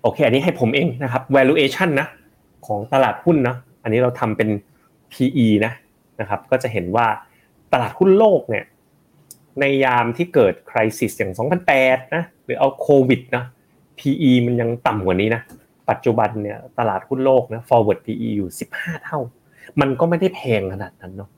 [0.02, 2.08] โอเค อันนี้ให้ผมเองนะครับ valuation นะ
[2.68, 4.50] ของตลาดหุ้นนะ อันนี้เราทำเป็น
[5.14, 5.74] PE นะ
[6.20, 7.08] นะครับก็จะเห็นว่า
[7.74, 8.66] ตลาดหุ้นโลกเนี่ย
[9.60, 11.34] ในยามที่เกิดคริสิสอย่าง
[11.74, 13.44] 2008 นะหรือเอาโควิดนะ
[14.00, 15.42] PE มันยังต่ำกว่านี้นะ
[15.90, 19.20] ปัจจุบันเนี่ยตลาดหุ้นโลกนะ forward PE อยู่ 15 เท่า
[19.82, 21.30] มันก็ไม่ได้แพงขนาดนั้นเนาะ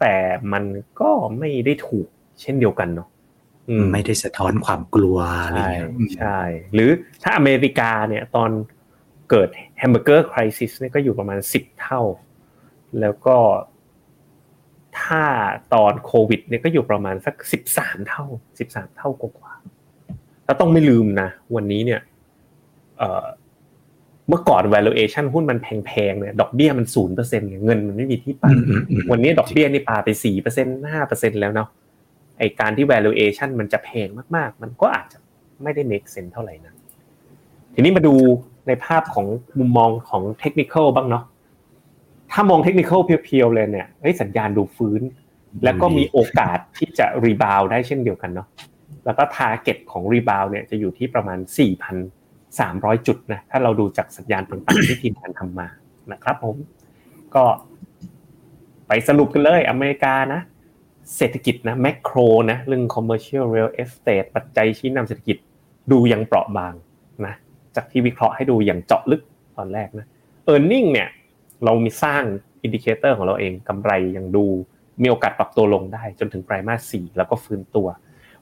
[0.00, 0.14] แต่
[0.52, 0.64] มัน
[1.00, 2.06] ก็ไม่ได้ถูก
[2.40, 3.08] เช่นเดียวกันเนาะ
[3.68, 6.38] อืมไม่ได้สะท้อนความกลัวอะไรใช่เงี้ยใช่
[6.74, 6.90] หรือ
[7.22, 8.50] ถ้าอเมริกาเนี่ยตอน
[9.30, 12.00] เกิด Hamburger Crisis เนี่ยก็อยู่ประมาณสิบเท่า
[13.00, 13.36] แล้วก็
[15.00, 15.22] ถ้า
[15.74, 18.24] ตอนโควิดเนี่ยก็อยู่ประมาณสักสิบสามเท่า
[18.58, 22.00] สิบสามเท่ากว่าๆแล้วต้องไม่ลืมนะ วันนี้เนี่ย
[22.98, 23.24] เอ่อ
[24.28, 31.68] เมื่อก่อน valuation หุ้นมันแพงๆเนี่ยดอกเบี้ยมันศูนย์เปอร์เซ็นต์เงินมันไม่มีที่ไปอืมอืมอืมวันนี้ดอกเบี้ยนี่ปาไปสี่เปอร์เซ็นต์ห้าเปอร์เซ็นต์แล้วเนาะ
[32.38, 35.18] ไอ้การที่ valuation มันจะแพงมากๆ มันก็อาจจะ
[35.62, 36.74] ไม่ได้ make sense เท่าไหร่นะ
[37.74, 38.14] ทีนี้มาดู
[38.68, 39.26] ในภาพของ
[39.58, 41.24] มุมมองของ technical บ้างเนาะ
[42.32, 45.02] ถ้ามอง technical pure ๆเลยเนี่ยเฮ้ยสัญญาณดูฟื้น
[45.64, 48.48] แล้วก็มีโอกาสที่จะ rebound ได้เช่นเดียวกันเนาะ
[49.06, 51.38] แล้วก็ target ของ rebound เนี่ยจะอยู่ที่ประมาณ
[52.22, 55.68] 4,300 จุดนะถ้าเราดูจากสัญญาณต่างๆที่ทีมงานทำมา
[56.12, 56.56] นะครับผม
[57.34, 57.44] ก็
[58.88, 60.40] ไปสรุปกันเลยอเมริกานะ
[61.16, 62.16] เศรษฐกิจนะ macro
[62.50, 65.36] นะเรื่อง commercial real estate ปัจจัยชี้นำเศรษฐกิจ
[65.92, 66.74] ดูยังเปราะบาง
[67.26, 67.34] นะ
[67.76, 69.22] จากที่วิเคราะห์ให้ดูอย่างเจาะลึก
[69.56, 70.06] ตอนแรกนะ
[70.52, 71.08] e a r n i n g เนี่ย
[71.64, 72.24] เรามีสร้าง
[72.62, 74.46] indicator ของเราเองกำไรยังดู
[75.02, 77.86] มีโอกาสปรับตัวลงได้จนถึงไตรมาส4แล้วก็ฟื้นตัว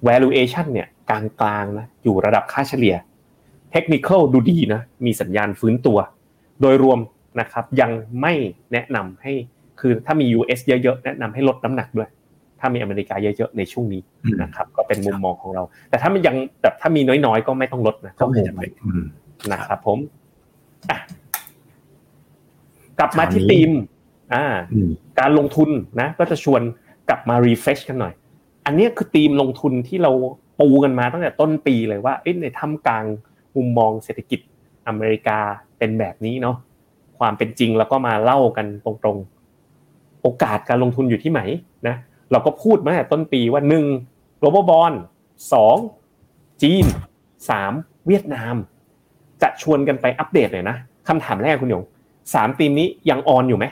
[0.08, 2.94] valuation เนี่ยกลางกลางๆนะอยู่ระดับค่าเฉลี่ย
[3.74, 5.98] technical ดูดีนะมีสัญญาณฟื้นตัว
[6.60, 6.98] โดยรวม
[7.40, 8.32] นะครับยังไม่
[8.72, 9.32] แนะนำให้
[9.80, 12.08] คือถ้ามี US เยอะๆแนะนำให้ลดน้ำหนักด้วย
[12.60, 14.00] ถ้ามีอเมริกาเยอะๆในช่วงนี้
[14.42, 19.04] นะครับก็เป็นมุมมองของเรา แต่ถ้ามันยังแบบถ้ามีน้อยๆ ก็ไม่ต้องลดนะก็ก็ไม่คงจำไว้เป็นอืม
[19.52, 19.98] นะครับผม
[20.90, 20.98] อะ
[23.02, 23.70] กลับมาที่คราวนี้ธีม
[24.34, 26.62] อ่าอืมการลงทุนนะ ก็จะชวน
[27.08, 28.14] กลับมา refresh กันหน่อย
[28.66, 30.12] อันเนี้ยคือธีมลงทุนที่เรา
[30.60, 33.04] ปูกันมาตั้งแต่ต้นปีเลยว่าเอ้ยในท่ามกลาง
[33.56, 34.40] มุมมองเศรษฐกิจ
[34.86, 35.38] อเมริกา
[35.78, 36.56] เป็นแบบนี้เนาะ
[37.18, 41.40] ความเป็นจริงแล้วก็มาเล่ากันตรงๆ โอกาสการลงทุนอยู่ที่ไหน
[41.88, 41.96] นะ
[42.30, 43.84] เราก็พูดมาตั้งแต่ต้นปีว่าหนึ่ง
[44.40, 44.96] global bond
[45.52, 45.76] สอง
[46.62, 46.84] จีน
[47.50, 47.72] สาม
[48.06, 48.54] เวียดนาม
[49.42, 50.76] จะชวนกันไปอัปเดตหน่อยนะ
[51.08, 51.84] คำถามแรกคุณหยง
[52.34, 53.66] สามธีมนี้ยังออนอยู่ไหม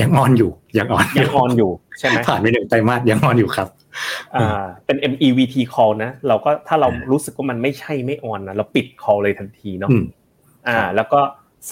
[0.00, 3.68] ยังออนอยู่ยังออนยังออนอยู่ใช่ไหมผ่านไปหนึ่งไตรมาสยังออนอยู่ครับ
[4.34, 10.04] อ่าเป็น MEVT call นะ เราก็ถ้าเรารู้สึกว่ามันไม่ใช่ไม่ on นะเราปิด call เลยทันทีเนาะอืม
[10.68, 11.20] อ่า แล้วก็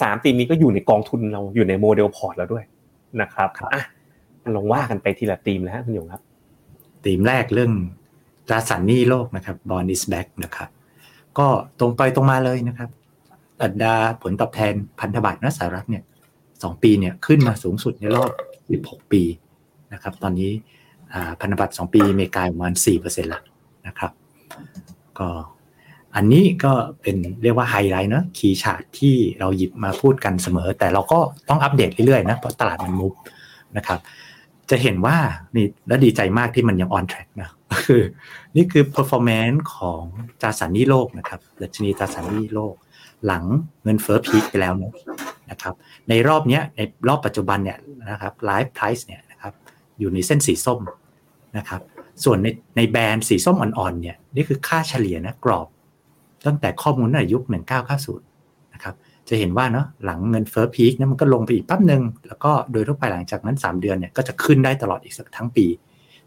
[0.01, 2.63] สามตีมนี้ก็อยู่ในกองทุนเราอยู่ใน model port แล้วด้วย
[3.21, 3.83] นะครับอะ
[4.55, 6.21] ลองว่ากันไปทีละตีมนะฮะคุณหยงครับ
[7.05, 7.71] ธีมแรกเรื่อง
[8.47, 10.69] ตราสารหนี้โลกนะครับ bond is back นะครับ
[11.37, 11.47] ก็
[11.79, 12.89] ตรงไปตรงมาเลยนะครับ
[13.61, 16.03] อัตราผลตอบแทนพันธบัตรสหรัฐเนี่ย
[16.63, 18.29] สองปีเนี่ยขึ้นมาสูงสุดในรอบ
[18.85, 19.23] 16 ปี
[19.93, 20.51] นะครับ ตอนนี้
[21.39, 23.41] พันธบัตร2ปีอเมริกาประมาณ4%ละ
[23.87, 24.11] นะครับ
[25.19, 25.29] ก็
[26.15, 33.13] อันนี้ก็เป็นเรียกว่าไฮไลท์เนอะ key chart ที่เราหยิบมาพูดกันเสมอ แต่เราก็ต้องอัปเดตเรื่อยๆนะเพราะตลาดมัน move
[33.77, 33.99] นะครับ
[34.69, 35.17] จะเห็นว่า
[35.55, 37.49] นี่และดีใจมากที่มันยัง on track นะ
[37.85, 38.01] คือ
[38.55, 40.01] นี่คือ performance ของ
[40.41, 42.75] ตราสารหนี้โลกนะครับดัชนีตราสารหนี้โลก
[43.25, 43.43] หลัง
[43.83, 44.73] เงินเฟ้อ peak ไปแล้ว
[45.51, 45.73] นะครับ
[46.09, 47.79] ในรอบนี้ในรอบปัจจุบันเนี่ย
[48.11, 49.53] นะครับ live price เนี่ยนะครับ
[49.99, 50.79] อยู่ในเส้นสีส้ม
[51.57, 51.81] นะครับ
[52.23, 55.67] ส่วนในในแบรนด์สีส้มอ่อนๆเนี่ยนี่คือค่าเฉลี่ยนะกรอบ
[56.45, 57.43] ตั้งแต่ข้อมูลตั้งแต่ยุค
[58.07, 58.95] 1990 นะครับ
[59.29, 65.65] จะเห็นว่าเนาะหลังเงินเฟ้อพีคเนี่ยมันก็ลงไปอีกแป๊บหนึ่งแล้วก็โดยทั่วไปหลังจากนั้น 3 เดือนเนี่ยก็จะขึ้นได้ตลอดอีกสักทั้งปี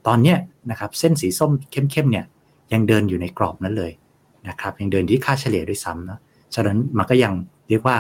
[0.06, 0.38] ตอนเนี้ย
[0.70, 2.24] นะครับเส้นสีส้มเข้มๆเนี่ย
[2.72, 3.92] ยังเดินอยู่ในกรอบนั้นเลย
[4.48, 6.20] นะครับยังเดินที่ค่าเฉลี่ยด้วยซ้ำเนาะ
[6.54, 7.32] ฉะนั้นมันก็ยัง
[7.68, 7.96] เรียกว่า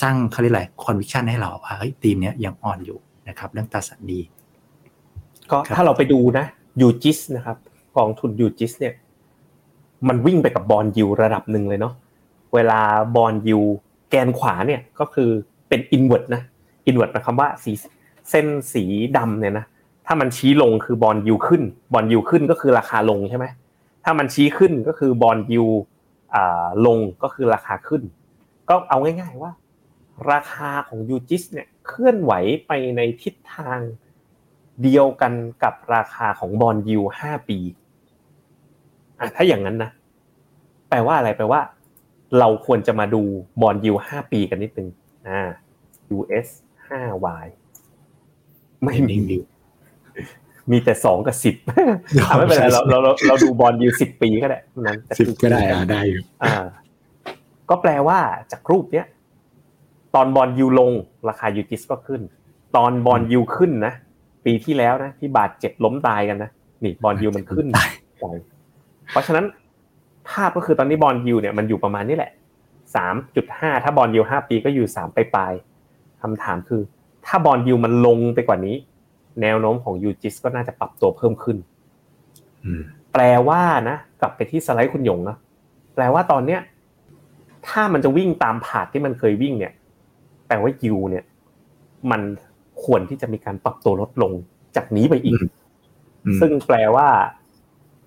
[0.00, 4.22] สร้างเขาเรียกอะไร conviction ให้เราว่าเฮ้ยทีมเนี้ยยัง on อยู่นะครับเรื่องตราสารหนี้
[5.50, 6.46] ก็ครับถ้าเราไปดูนะ
[6.80, 7.56] UGIS นะครับ
[7.96, 8.94] กองทุน UGIS เนี่ย
[10.08, 11.94] มันวิ่งไปกับ bond yield ระดับหนึ่งเลยเนาะ
[12.54, 12.80] เวลา
[13.16, 13.60] bond yield
[14.10, 15.30] แกนขวาเนี่ยก็คือ
[15.68, 16.42] เป็นอินเว r ร์นะ
[16.86, 17.72] อินเว r ร์หมายความว่าสี
[18.30, 18.84] เส้นสี
[19.16, 19.64] ดำเนี่ยนะ
[20.06, 23.46] ถ้ามันชี้ลงคือ bond yield ขึ้น bond yield ขึ้นก็คือราคาลงใช่ไหม
[24.04, 25.89] ถ้ามันชี้ขึ้นก็คือ bond yield อ่า
[26.86, 28.02] ลงก็คือราคาขึ้น
[28.68, 29.52] ก็เอาง่าย ๆว่า
[30.32, 32.32] ราคาของ UGIS เนี่ยเคลื่อนไหว
[32.66, 33.80] ไปในทิศทาง
[34.82, 37.58] เดียวกันกับราคาของ bond yield ห้าปี
[39.18, 39.90] อะถ้าอย่างนั้นนะ
[40.88, 41.60] แปลว่าอะไรแปลว่า
[42.38, 43.22] เราควรจะมาดู
[43.62, 44.88] bond yield ห้าปีกันนิดนึง
[45.28, 45.40] อ่า
[46.16, 46.48] US
[46.88, 47.00] ห้า
[47.44, 47.46] Y
[48.84, 49.38] ไม่มีดี
[50.70, 56.54] มีแต่สองกับสิบอะไม่เป็นไรเราเราเราเราดู bond yield สิบปีก็ได้นั้นจะสิบคือก็ได้อะได้อยู่อ่า
[57.70, 58.18] ก็แปลว่า
[58.52, 59.06] จากรูปเนี้ย
[60.14, 60.92] ตอน bond yield ลง
[61.28, 62.20] ราคา UGIS ก็ขึ้น
[62.76, 63.94] ตอน bond yield ขึ้นนะ
[64.44, 66.50] ปีที่แล้วนะที่บาดเจ็บล้มตายกันนะ
[66.84, 68.24] นี่ bond yield มันขึ้นตายไป
[69.10, 69.44] เพราะฉะนั้น
[70.28, 72.32] ภาพก็คือตอนนี้ bond yield เนี่ยมันอยู่ประมาณนี้แหละ
[72.94, 76.82] สามจุดห้าถ้าบอลยูห้าปีก็อยู่สามปลายๆคำถามคือ
[77.26, 78.76] ถ้าบอลยูมันลงไปกว่านี้
[79.42, 81.56] แนวโน้มของยูจิสก็น่าจะปรับตัวเพิ่มขึ้น
[82.64, 85.36] อืมแปลว่านะกลับไปที่สไลด์คุณหยงนะ
[85.94, 86.60] แปลว่าตอนเนี้ย
[87.68, 89.72] ถ้ามันจะวิ่งตามผาดที่มันเคยวิ่งเนี่ย
[90.46, 91.24] แปลว่ายูเนี่ย
[92.10, 92.22] มัน
[92.84, 94.32] ควรที่จะมีการปรับตัวลดลง
[94.76, 95.38] จากนี้ไปอีก
[96.26, 97.08] อืมซึ่งแปลว่า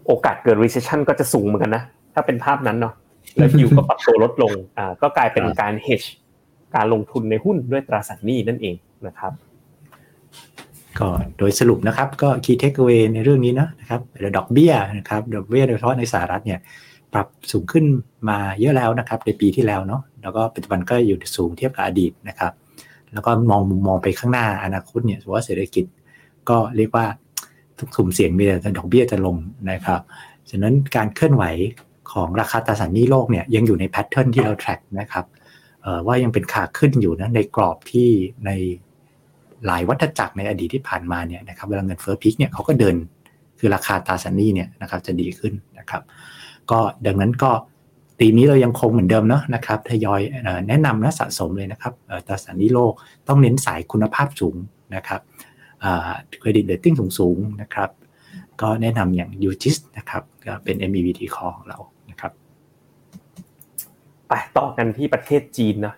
[0.08, 2.94] โอกาสเกิด recession ก็จะสูงเหมือนกันนะถ้าเป็นภาพนั้นเนาะ
[3.38, 6.08] แล้วยูก็ปรับตัวลดลงอ่าก็กลายเป็นการ hedge
[6.76, 8.76] การลงทุนในหุ้นด้วยตราสารหนี้นั่นเอง
[9.08, 9.32] นะครับ
[11.00, 14.02] ก็โดยสรุปนะครับก็ key takeaway ในเรื่องนี้เนอะนะครับ
[14.38, 16.60] ดอกเบี้ยนะครับดอกเบี้ยโดยเฉพาะในสหรัฐเนี่ย
[17.14, 17.86] ปรับสูงขึ้น
[18.30, 22.52] มาเยอะแล้วนะครับในปีที่แล้วเนาะแล้วก็ปัจจุบันก็อยู่สูงเทียบกับอดีตนะครับ
[23.14, 25.86] แล้วก็มองมุมมองไปข้างหน้าอนาคตเนี่ยว่าเศรษฐกิจ
[26.50, 27.06] ก็เรียกว่า
[27.80, 29.38] ทุกสุ่มเสี่ยงมีแต่ดอกเบี้ยจะลง
[29.72, 30.02] นะครับ
[30.50, 31.44] ฉะนั้นการเคลื่อนไหว
[32.12, 35.26] ของราคาตราสารหนี้โลกเนี่ยยังอยู่ในแพทเทิร์นที่เรา track นะครับ
[36.06, 38.10] ว่ายังเป็นขาขึ้นอยู่นะในกรอบที่
[38.46, 38.52] ใน
[39.68, 42.96] หลายวัฏจักรในอดีตที่ผ่านมาเนี่ยนะครับเวลาเงินเฟ้อพีคเนี่ยเขาก็เดิน
[43.60, 46.02] คือราคาตราสารหนี้เนี่ยนะครับจะดีขึ้นนะครับ
[46.72, 47.52] ก็ดังนั้นก็
[48.20, 50.22] ตีมนี้เรายังคงเหมือนเดิมเนาะนะครับทยอย
[50.68, 51.94] แนะนำนะสะสมเลยนะครับ
[52.28, 52.94] ตราสารหนี้โลก
[53.28, 54.56] ต้องเน้นสายคุณภาพสูง
[54.96, 55.22] นะครับ
[56.40, 57.90] เครดิตเรตติ้งสูงๆนะครับ
[58.62, 61.78] ก็แนะนำอย่าง UGIS นะครับก็เป็น MEVT Core ของเรา
[62.10, 62.32] นะครับ
[64.28, 65.94] ไปต่อกันที่ประเทศจีนนะ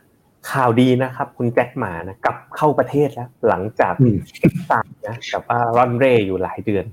[0.51, 3.93] ข่าวดีนะครับ คุณแจ็คหมานะกลับเข้าประเทศแล้ว หลังจาก
[4.71, 6.83] ตามนะกับว่ารอนเร่อยู่หลายเดือน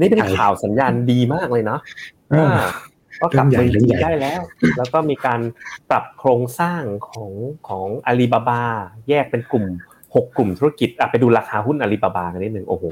[0.00, 1.80] นี่เป็นข่าวสัญญาณดีมากเลยเนาะ
[3.20, 4.40] ก็กลับไปทีได้แล้ว
[4.78, 5.40] แล้วก็มีการ
[5.90, 7.32] ปรับโครงสร้างของ
[7.68, 8.62] ของอาลีบาบา
[9.08, 9.64] แยกเป็นกลุ่ม
[10.14, 12.84] หกกลุ่มธุรกิจอะไปดูราคาหุ้นอาลีบาบากันนิดหนึ่งโอ้โห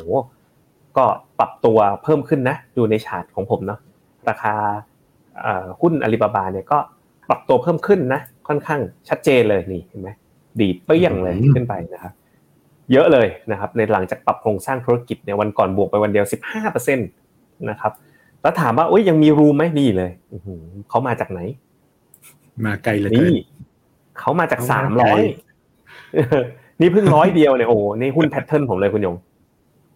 [0.97, 1.05] ก็
[1.39, 3.79] ปรับตัวเพิ่มขึ้นนะ ดูในชาร์ตของผมเนาะ
[4.29, 4.55] ราคา
[5.81, 6.79] หุ้นอาลีบาบาเนี่ยก็
[7.29, 10.11] ปรับตัวเพิ่มขึ้นนะ ค่อนข้างชัดเจนเลยนี่เห็นไหม
[10.61, 12.13] ดีเปี้ยงเลยขึ้นไปนะครับ
[12.93, 17.03] เยอะเลยนะครับ ในหลังจากปรับโครงสร้างธุรกิจในวันก่อนบวกไปวันเดียวสิบห้าเปอร์เซ็นต
[17.71, 17.93] นะครับ
[18.43, 20.11] แล้วถามว่าโอ้ยยังมี room ไหมนี่เลย
[20.89, 21.41] เขามาจากไหน
[22.65, 23.35] มาไกลเลยนี่
[24.19, 25.21] เขามาจากสามร้อย
[26.81, 29.17] นี่เพิ่งร้อยเดียวเนี่ยโอ้นี่หุ้น pattern ผมเลยคุณยง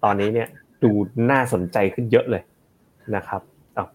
[0.04, 0.48] ตอนนี้เนี่ย
[0.82, 0.90] ดู
[1.30, 2.42] น่าสนใจขึ้นเยอะเลย
[3.16, 3.40] นะครับ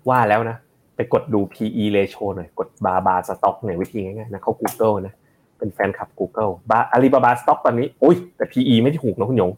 [0.10, 0.58] ว่าแล้วนะ
[0.95, 5.13] ไปกดดู PE ratio หน่อย กดบาบาสต็อกเนี่ยวิธีง่ายๆนะเข้า Google นะ
[5.58, 9.51] เป็นแฟนคลับ Google บาอาลีบาบาสต็อกตอนนี้โอ้ยแต่ PE ไม่ถูกนะคุณยง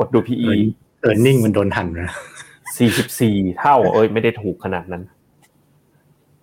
[0.00, 0.48] กดดู PE
[1.00, 2.10] เออร์เน็งมันโดนหันนะ
[2.82, 5.02] 44เท่า เอ้ยไม่ได้ถูกขนาดนั้น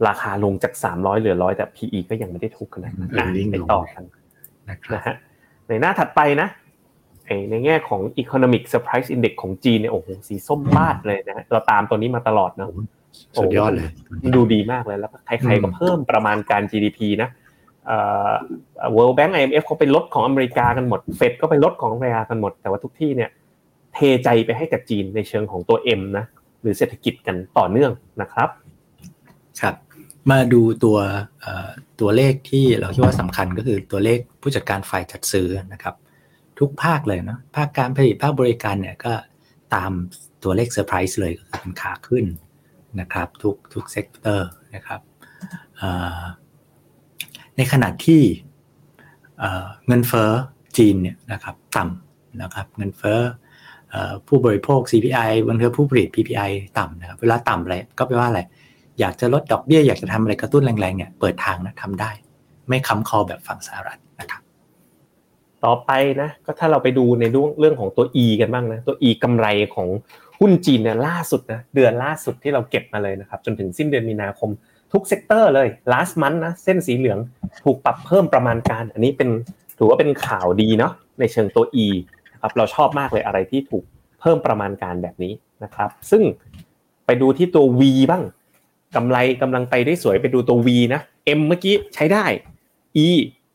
[0.07, 3.09] ราคาลงจาก300เหลือร้อยแต่ PE ก็ยังไม่ได้ถูกขนาดนั้น
[3.51, 4.03] ไปต่อกัน
[4.93, 5.15] นะฮะ
[5.67, 6.47] ในหน้าถัดไปนะ
[7.49, 12.67] ในแง่ของ Economic Surprise Index ของจีนเนี่ยโอ้โหสีส้มบาดเลยนะเราตามตัวนี้มาตลอดนะ
[13.37, 13.89] สุดยอดเลย
[14.35, 17.29] ดูดีมากเลยแล้วใครๆก็เพิ่มประมาณการ GDP นะ
[18.95, 23.29] World Bank IMF เขาไปลดของอเมริกากันหมดเฟดก็ไปลดของอเมริกากันหมด แต่ว่าทุกที่เนี่ย
[23.93, 26.25] เทใจไปให้กับจีนในเชิงของตัว M นะ
[26.61, 28.49] หรือเศรษฐกิจกันต่อเนื่องนะครับ
[29.61, 29.75] ครับ
[30.31, 30.97] มาดูตัว
[32.01, 35.95] ตัวเลขที่เราคิดว่าสำคัญก็คือตัวเลขผู้จัดการฝ่ายจัดซื้อนะครับ
[36.59, 39.13] ทุกภาคเลยเนาะภาคการผลิตภาคบริการเนี่ยก็
[39.75, 39.91] ตาม
[40.43, 42.25] ตัวเลขเซอร์ไพรส์เลยก็คือเป็นขาขึ้น
[42.99, 45.01] นะครับทุกทุก sectorนะครับ
[47.57, 48.21] ในขณะที่
[49.87, 50.31] เงินเฟ้อ
[50.77, 53.19] จีนเนี่ยนะครับต่ำนะครับเงินเฟ้อ
[54.27, 58.41] ผู้บริโภค CPI บางเทอผู้ผลิต PPI ต่ำนะครับเวลาต่ำอะไรก็แปลว่าอะไร
[58.99, 62.11] อยากจะลดดอกเบี้ย อยากจะทำอะไรกระตุ้นแรงๆเนี่ยเปิดทางนะทำได้
[62.67, 64.41] ไม่ค้ำคอแบบฝั่งสหรัฐนะครับ
[65.65, 67.23] ต่อไปนะก็ถ้าเราไปดูใน
[67.59, 69.87] เรื่องของตัว E กันบ้างนะตัว E กำไรของ
[70.41, 74.49] หุ้นจีนเนี่ยล่าสุดนะเดือนล่าสุดที่เราเก็บมาเลยนะครับจนถึงสิ้นเดือนมีนาคม
[74.91, 77.19] ทุก sector เลย last month นะเส้นสีเหลือง
[77.63, 79.29] ถูกปรับเพิ่มประมาณการ อันนี้เป็น
[79.77, 81.87] ถือว่าเป็นข่าวดีเนาะในเชิงตัว E
[82.41, 83.83] ครับเราชอบมากเลยอะไรที่ถูก
[84.19, 86.23] เพิ่มประมาณการแบบนี้นะครับ ซึ่ง
[87.05, 88.23] ไปดูที่ตัว V บ้าง
[88.95, 91.01] กำไรกำลังไปได้สวยไปดูตัว V นะ
[91.37, 92.25] M เมื่อกี้ใช้ได้
[93.05, 93.07] E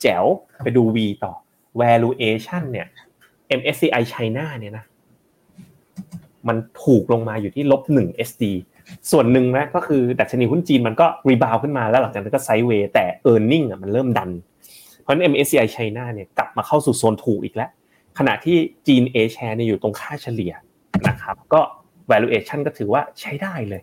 [0.03, 0.25] แจ๋ว
[0.65, 1.33] ไปดู V ต่อ
[1.81, 2.87] valuation เนี่ย
[3.59, 4.85] MSCI China เนี่ยนะ
[6.49, 8.45] มันถูกลงมาอยู่ที่ลบหนึ่ง SD
[9.11, 14.31] ส่วนหนึ่งนะก็คือดัชนีหุ้นจีนมันก็รีบาวขึ้นมาแล้วหลังจากนั้นก็ไซด์เวย์แต่ e a r n i n g อะมันเริ่มดัน
[15.03, 17.71] เพราะนั้น MSCI China เนี่ยกลับมาเข้าสู่โซนถูกอีกแล้ว
[18.19, 18.57] ขณะที่
[18.87, 20.53] จีน A share เนี่ยอยู่ตรงค่าเฉลี่ย
[21.09, 21.61] นะครับก็
[22.11, 23.83] valuation ก็ถือว่าใช้ได้เลย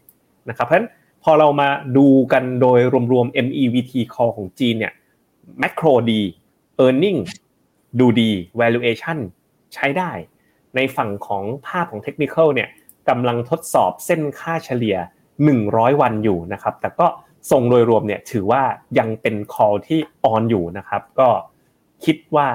[0.49, 0.89] นะครับเพราะฉะนั้น
[1.23, 2.79] พอเรามาดูกันโดย
[3.11, 4.93] รวมๆ MEVT call ของจีนเนี่ย
[5.61, 6.21] macro ดี
[6.85, 7.19] earning
[7.99, 9.17] ดูดี valuation
[9.73, 10.11] ใช้ได้
[10.75, 12.69] ในฝั่งของภาพของเทคนิคเนี่ย
[13.09, 14.97] กำลังทดสอบเส้นค่าเฉลี่ย
[15.49, 17.07] 100 วันอยู่นะครับ แต่ก็
[17.51, 18.63] ทรงโดยรวมเนี่ยถือว่า
[18.99, 21.27] ยังเป็น call ที่ออนอยู่นะครับ ก็
[22.05, 22.47] คิดว่า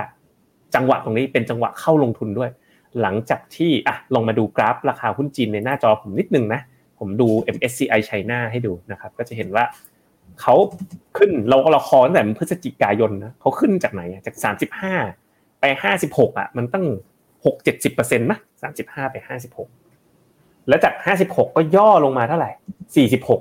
[0.75, 2.51] จังหวะตรงนี้เป็นจังหวะเข้าลงทุนด้วย
[3.01, 6.61] หลังจากที่อะลองมาดูกราฟราคาหุ้นจีนในหน้าจอผมนิดนึงนะ
[6.99, 9.65] ผมดู MSCI China ให้ดูนะครับ ก็จะเห็นว่า
[10.41, 10.55] เขา
[11.17, 14.37] ขึ้นเราเราคอตั้งแต่พฤศจิกายนนะเขาขึ้นจากไหนจาก
[14.99, 15.65] 35 ไป
[16.03, 16.87] 56อะมันตั้ง
[17.44, 19.68] หกเจ็ดสิบเปอร์เซ็นต์มั้ยสามสิบห้าไปห้าสิบหก
[20.68, 22.51] แล้วจากห้าสิบหกก็ย่อลงมาเท่าไหร่
[22.96, 23.40] สี่สิบหก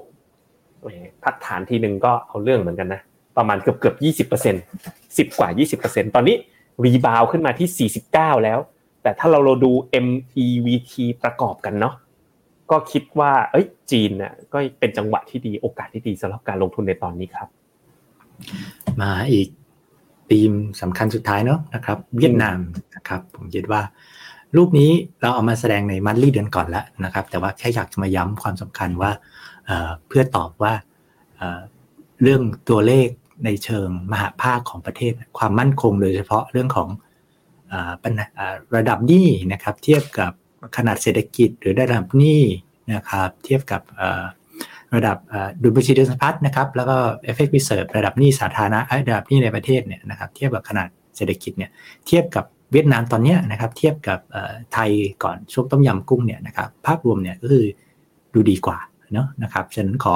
[1.23, 3.01] พักฐานทีหนึ่งก็เอาเรื่องเหมือนกันนะ
[3.37, 4.63] ประมาณเกือบเกือบยี่สิบเปอร์เซ็นต์
[5.17, 6.35] สิบกว่ายี่สิบเปอร์เซ็นต์ตอนนี้
[6.83, 8.59] รีบาวขึ้นมาที่สี่สิบเก้าแล้ว
[9.03, 9.71] แต่ถ้าเราเราดู
[10.05, 11.93] MEVT ประกอบกันเนาะ
[12.71, 17.47] ก็คิดว่า เอ้ย จีนน่ะก็เป็นจังหวะที่ดีโอกาสที่ดีสำหรับการลงทุนในตอนนี้ครับ
[19.01, 19.47] มาอีก
[20.31, 22.57] ธีมสำคัญสุดท้ายเนาะนะครับเวียดนาม
[22.95, 23.81] นะครับผมคิดว่า
[24.55, 29.11] รูปนี้เราเอามาแสดงในมันลี่เดือนก่อนแล้วนะครับ แต่ว่าแค่อยากจะมาย้ำความสำคัญว่า
[30.07, 30.73] เพื่อตอบว่า
[32.21, 33.07] เรื่องตัวเลข
[33.45, 36.89] ในเชิงมหาภาคของประเทศ ความมั่นคงโดยเฉพาะเรื่องของ
[38.75, 40.31] ระดับหนี้นะครับ เทียบกับ
[40.77, 42.43] ขนาดเศรษฐกิจหรือระดับหนี้
[42.93, 43.81] นะครับ เทียบกับ
[44.95, 45.17] ระดับ
[45.63, 46.95] ดุลบัญชีเดินสะพัดนะครับแล้วก็
[47.25, 51.71] เอฟเฟกต์พิเศษระดับหนี้สาธารณะระดับหนี้ในประเทศเนี่ยนะครับเทียบกับขนาดเศรษฐกิจเนี่ย
[52.07, 54.19] เทียบกับเวียดนามตอนนี้นะครับเทียบกับ
[54.73, 54.89] ไทย
[55.23, 57.65] ก่อนช่วงต้มยำกุ้งเนี่ยนะครับภาพรวมเนี่ยก็คือ
[58.33, 58.77] ดูดีกว่า
[59.13, 60.15] เนาะนะครับฉะนั้นขอ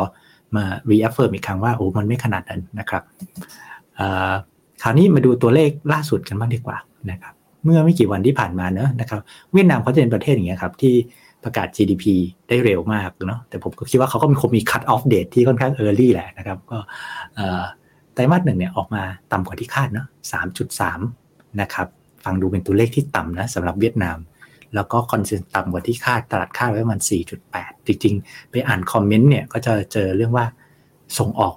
[0.55, 3.03] มา reaffirm อีกครั้งว่าโอ้มันไม่ขนาดนั้นนะครับ
[4.81, 6.77] คราวนี้มาดูตัวเลขล่าสุดกันบ้างดีกว่า
[7.11, 9.19] นะครับเมื่อไม่กี่วันที่ผ่านมาเนอะนะครับ
[9.53, 10.95] เวียดนามเขาจะเป็นประเทศอย่างเงี้ยครับที่
[11.43, 12.05] ประกาศ GDP
[12.49, 16.79] ได้เร็วมากเนาะแต่ผมก็คิดว่าเขาก็มีคงมี cut off date ที่ค่อนข้าง early แหละนะครับ ก็
[18.13, 20.07] ไตรมาสหนึ่งเนี่ยออกมาต่ำกว่าที่คาดเนาะ
[20.83, 21.87] 3.3 นะครับ
[22.23, 24.17] ฟังดูเป็นตัวเลขที่ต่ำนะสำหรับเวียดนาม
[24.75, 27.01] แล้วก็คอนเซนต่ำกว่าที่คาดตลาดคาดไว้ประมาณ
[27.43, 30.45] 4.8 จริง ๆ ไปอ่านคอมเมนต์เนี่ยก็จะเจอเรื่องว่า
[31.17, 31.55] ส่งออก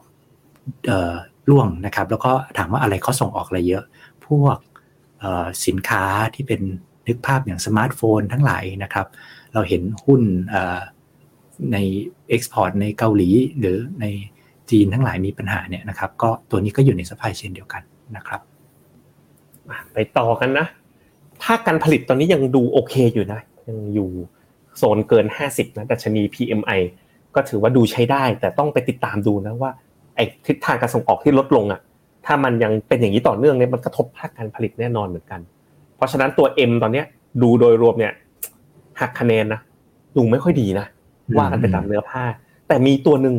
[0.90, 1.14] ออ
[1.50, 3.84] ร่วงนะครับ แล้วก็ถามว่าอะไรเขาส่งออกอะไรเยอะ
[4.26, 4.58] พวก
[5.66, 6.60] สินค้าที่เป็น
[7.08, 9.06] นึกภาพอย่างสมาร์ทโฟนทั้งหลายนะครับ
[9.54, 10.22] เราเห็นหุ้น
[11.72, 11.78] ใน
[12.28, 14.06] export ในเกาหลีหรือใน
[14.70, 17.82] จีนทั้งหลายมีปัญหาเนี่ยนะครับ ก็ตัวนี้ก็อยู่ใน supply chain เดียวกัน
[18.16, 18.40] นะครับ
[19.92, 20.66] ไปต่อกันนะ
[21.42, 24.08] ภาคการผลิตตอนนี้ยังดูโอเคอยู่นะ ยังอยู่
[24.76, 26.80] โซนเกิน 50นะดัชนี PMI
[27.34, 29.70] ก็ถือว่าดูใช้ได้ แต่ต้องไปติดตามดูนะว่า
[30.16, 31.80] ไอ้ทิศทางการส่งออกที่ลดลงอะ
[32.26, 35.40] ถ้ามันยังเป็นอย่างนี้ต่อเนื่องเนี่ยมันกระทบภาคการผลิตแน่นอนเหมือนกัน
[35.96, 37.06] เพราะฉะนั้นตัว M ตอนเนี้ย
[37.42, 38.12] ดูโดยรวมเนี่ย
[39.00, 39.60] หักคะแนนนะ
[40.16, 40.86] ดูไม่ค่อยดีนะ
[41.36, 42.24] ว่ากันไปตามเนื้อผ้า
[42.68, 43.34] แต่มีตัวหนึ่ง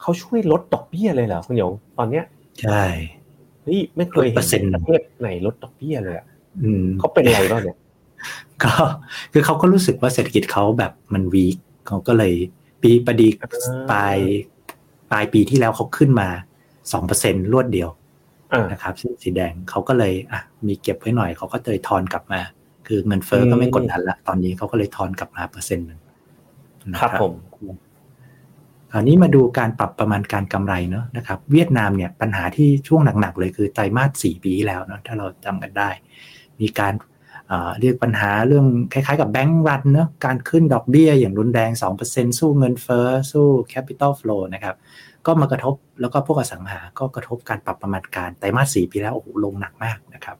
[0.00, 2.24] เขาช่วยลดดอกเบี้ยเลยเหรอคุณหยงตอนเนี้ย
[2.62, 2.84] ใช่
[3.62, 6.26] เฮ้ยไม่เคยเห็นประเทศไหนลดดอกเบี้ยเลยอะ
[6.98, 7.78] เขาเป็นอะไรบ้างเนี่ย
[8.62, 8.72] ก็
[9.32, 11.56] คือเขาก็รู้สึกว่าเศรษฐกิจเขาแบบมันวีค
[11.88, 12.34] เขาก็เลย
[12.82, 13.28] ปีประดี
[13.90, 14.16] ปลาย
[15.10, 16.28] ปลายปีที่แล้วเขาขึ้นมา
[16.92, 17.88] สองเปอร์เซ็นรวดเดียว
[18.72, 22.40] นะครับสีแดงเขาก็เลยอะมีเก็บไว้หน่อยเขาก็เลยทอนกลับมา
[22.92, 26.00] คือเงินเฟ้อก็ไม่กดดันละตอนนี้เขาก็เลยทอนกลับมาเปอร์เซ็นต์หนึ่ง
[27.00, 27.32] ครับผม
[28.92, 35.88] คราวนี้มาดูการปรับประมาณการกำไรเนาะนะครับ เวียดนามเนี่ยปัญหาที่ช่วงหนักๆเลยคือไตรมาสสี่ปีแล้วเนาะถ้าเราจำกันได้
[36.60, 36.94] มีการ
[37.80, 41.70] เรียกปัญหาเรื่องคล้ายๆกับ bank run เนาะการขึ้นดอกเบี้ยอย่างรุนแรง
[42.04, 44.76] 2%สู้เงินเฟ้อสู้ capital flow นะครับ
[45.26, 50.36] ก็มากระทบแล้วก็พวกอสังหา ก็กระทบการปรับประมาณการไตรมาสสี่ปีแล้วโอ้โหลงหนักมากนะครับ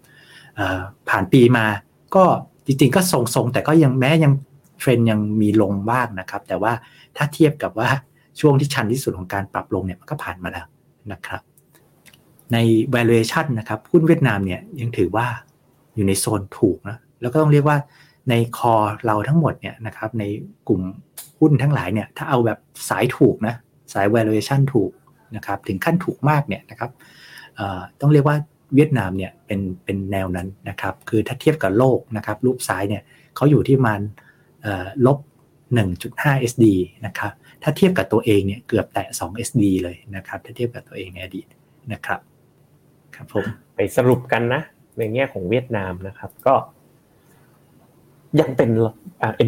[1.08, 1.66] ผ่านปีมา
[2.16, 2.24] ก็
[2.66, 4.32] จริงๆก็ทรงๆ แต่ก็ยังแม้ยัง
[4.78, 6.72] เทรนยังมีลงบ้างนะครับ แต่ว่า
[7.16, 7.88] ถ้าเทียบกับว่า
[8.40, 10.66] ช่วงที่ชันที่สุดของการปรับลงเนี่ยมันก็ผ่านมาแล้ว
[11.12, 11.42] นะครับ
[12.52, 12.56] ใน
[12.94, 15.26] valuation นะครับหุ้นเวียดนามเนี่ยยังถือว่า
[15.94, 17.78] อยู่ในโซนถูกนะแล้วก็ต้องเรียกว่า
[18.30, 18.74] ในคอ
[19.06, 20.24] เราทั้งหมดเนี่ยนะครับใน
[20.68, 20.80] กลุ่ม
[21.38, 23.54] หุ้นทั้งหลายเนี่ยถ้าเอาแบบสายถูกนะ
[23.92, 24.90] สาย valuation ถูก
[25.36, 26.90] นะครับถึงขั้นถูกมากเนี่ยนะครับ
[28.00, 28.36] ต้องเรียกว่า
[28.74, 33.02] เวียดนามเนี่ยเป็นเป็นแนวนั้นนะครับคือถ้าเทียบกับโลกนะครับรูปซ้ายเนี่ย
[33.36, 34.00] เขาอยู่ที่มัน
[35.06, 35.18] ลบ
[35.84, 36.64] 1.5 SD
[37.06, 37.32] นะครับ
[37.62, 41.46] ถ้าเทียบกับตัวเองเนี่ยเกือบแตะ 2 SD เลยนะครับถ้าเทียบกับตัวเองในอดีต
[41.92, 42.20] นะครับ
[43.14, 44.62] ครับผมไปสรุปกันนะ
[44.98, 46.54] ในแง่ของเวียดนามนะครับก็
[48.40, 48.70] ยังเป็น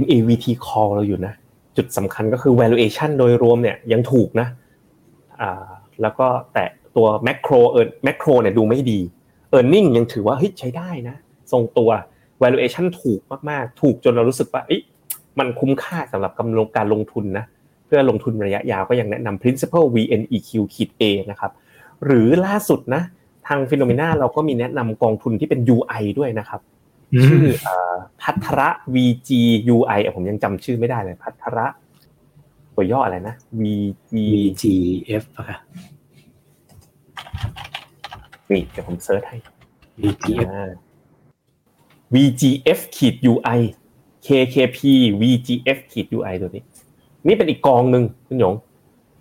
[0.01, 1.35] MAVT call เราอยู่นะ
[1.77, 4.49] จุดสำคัญก็คือ valuation โดยรวมเนี่ยยังถูกนะ
[6.03, 6.65] แล้วก็แต่
[6.97, 9.01] ตัว macro เออ macro เนี่ยดูไม่ดี
[9.55, 11.17] earning ยังถือว่าเฮ้ยใช้ได้นะ
[11.53, 11.91] ทรงตัว
[12.43, 14.63] valuation ถูกมากๆ ถูกจนเรารู้สึกว่า
[15.39, 17.45] มันคุ้มค่าสำหรับกำลังการลงทุนนะ
[17.87, 21.53] เพื่อลงทุนระยะยาวก็ยังแนะนำ principal VNEQ ขีด A นะครับ
[22.05, 23.03] หรือล่าสุดนะ
[23.47, 26.61] ทางฟิโนเมนาเราก็มีแนะนำกองทุนที่เป็น UI ด้วยนะครับ
[27.25, 27.45] ชื่อ
[28.23, 29.31] พัทระ VG
[29.75, 31.67] UI ผมยังจำชื่อไม่ได้เลยพัทระ
[32.75, 35.59] ตัวย่ออะไรนะ VG VGF อะ
[38.53, 39.37] นี่เดี๋ยวผม search ให้
[40.01, 40.69] VGF
[42.15, 43.61] VGF ขีด UI
[44.27, 44.79] KKP
[45.21, 46.65] VGF ขีด UI ตัวนี้
[47.27, 48.55] นี่เป็นอีกกองหนึ่งคุณหยง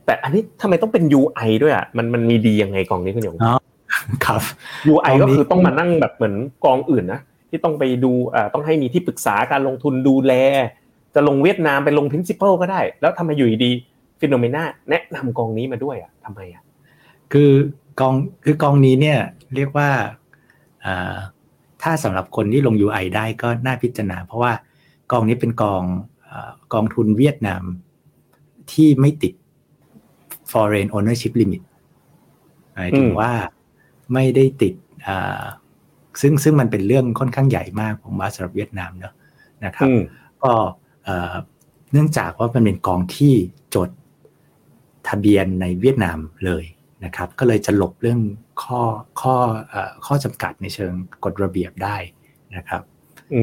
[0.05, 3.37] แต่อันนี้ทำไมต้องเป็น UI ด้วยอะมันมันมีดียังไงกองนี้คุณหยง
[4.25, 4.41] ครับ
[4.91, 10.33] UI ก็คือต้องมานั่งแบบเหมือนกองอื่นนะที่ต้องไปดูอ่าต้องให้มีที่ปรึกษาการลงทุนดูแล
[11.15, 13.71] จะลงเวียดนามไปลง principal ก็ได้ แล้วทำไมอยู่ดี
[14.19, 16.63] FINNOMENAแนะนำกองนี้มาด้วยอะทำไมอะ
[17.33, 17.51] คือ
[17.99, 18.13] กอง
[18.45, 19.19] คือกองนี้เนี่ย
[19.55, 19.89] เรียกว่า
[20.85, 21.15] อ่า
[21.81, 24.53] ถ้าสำหรับคนที่ลง UI ได้ก็น่าพิจารณา เพราะว่า
[25.11, 25.83] กองนี้เป็นกอง
[26.73, 27.63] กองทุนเวียดนาม
[28.71, 29.33] ที่ไม่ติด
[30.51, 31.63] foreign ownership limit
[32.73, 33.31] หมายถึงว่า
[34.13, 34.73] ไม่ได้ติด
[36.21, 39.13] ซึ่งซึ่งมันเป็นเรื่องค่อนข้างใหญ่มากของบาสำหรับเวียดนามเนอะ
[39.65, 39.89] นะครับ
[40.43, 40.53] ก็
[41.91, 43.33] เนื่องจากว่ามันเป็นกองที่
[43.75, 43.89] จด
[45.07, 46.63] ทะเบียนในเวียดนามเลย
[47.05, 48.19] นะครับก็เลยจะหลบเรื่อง
[48.63, 48.81] ข้อ
[49.21, 49.35] ข้อ
[50.05, 50.93] ข้อจำกัดในเชิง
[51.23, 51.95] กฎระเบียบได้
[52.55, 52.81] นะครับ
[53.33, 53.41] อื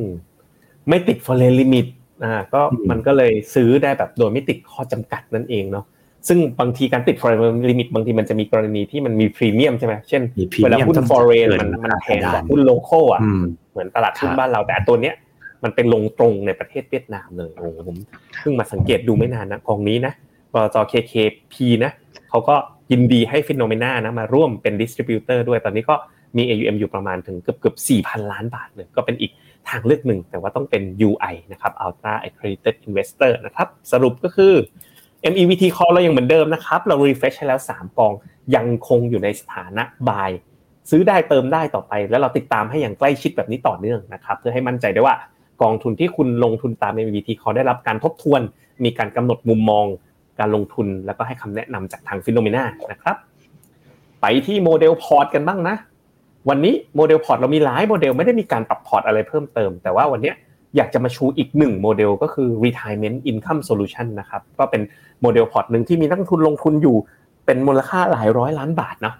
[0.00, 0.02] ม
[0.88, 1.86] ไม่ติด foreign limit
[2.24, 5.84] อ่าก็มันก็เลยซื้อได้แบบโดยไม่ติดข้อจำกัดนั่นเองเนาะ
[6.28, 10.22] ซึ่งบางทีการติด foreign limit บางทีมันจะมีกรณีที่มันมีพรีเมียมใช่ไหมเช่น
[10.64, 13.20] เวลาหุ้น foreign มันมันแพงกว่าหุ้น local อะ
[13.72, 15.14] เหมือนตลาดหุ้นบ้านเราแต่ตัวเนี้ย
[15.64, 17.96] มันเป็นลงตรงในประเทศเวียดนามเลยโอ้ผม
[18.40, 20.12] เพิ่งมาสังเกตดูไม่นานนะกองนี้นะ
[20.54, 21.54] บลจ KKP
[21.84, 21.92] นะ
[22.30, 22.56] เขาก็
[22.92, 25.94] ยินดีให้ FINNOMENA นะมาร่วมเป็น distributor ด้วยตอนนี้ก็
[26.36, 29.32] มี AUM อยู่ประมาณถึงเกือบเกือบ4,000 ล้านบาทเลยก็เป็นอีก
[29.68, 34.54] ทางเลือกหนึ่ง แต่ว่าต้องเป็น UI นะครับ Ultra Accredited Investor นะครับ สรุปก็คือ
[35.32, 38.12] MEVT Call เรายังเหมือนเดิมนะครับ เรา refresh ให้แล้ว 3 กอง
[38.56, 40.30] ยังคงอยู่ในสถานะ buy
[40.90, 45.14] ซื้อได้เติมได้ต่อไป แล้วเราติดตามให้อย่างใกล้ชิดแบบนี้ต่อเนื่องนะครับ เพื่อให้มั่นใจได้ว่า
[45.62, 48.40] กองทุนที่คุณลงทุนตาม MEVT Call ได้รับการทบทวน
[48.84, 49.86] มีการกำหนดมุมมอง
[50.40, 53.16] การลงทุนแล้วก็ให้คำแนะนำจากทาง FINNOMENA นะครับ
[54.20, 55.76] ไปที่โมเดลพอร์ตกันบ้างนะ
[56.48, 60.32] วันนี้โมเดลพอร์ตเรามีหลายโมเดลไม่ได้มีการปรับพอร์ตอะไรเพิ่มเติม แต่ว่าวันนี้
[60.76, 64.82] อยากจะมาชูอีกหนึ่งโมเดลก็คือ retirement income solution นะครับ ก็เป็น
[65.22, 66.96] โมเดลพอร์ตหนึ่งที่มีนักทุนลงทุนอยู่
[67.46, 69.14] เป็นมูลค่าหลายร้อยล้านบาทนะ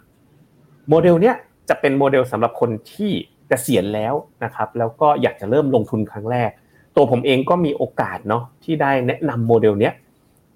[0.89, 1.35] โมเดลเนี้ย
[1.68, 3.11] จะเป็นโมเดลสำหรับคนที่
[3.49, 4.14] เกษียณแล้ว
[4.45, 6.51] นะครับ แล้วก็อยากจะเริ่มลงทุนครั้งแรก
[6.97, 9.93] ตัวผมเองก็มีโอกาสเนาะที่ได้แนะนำโมเดลเนี้ย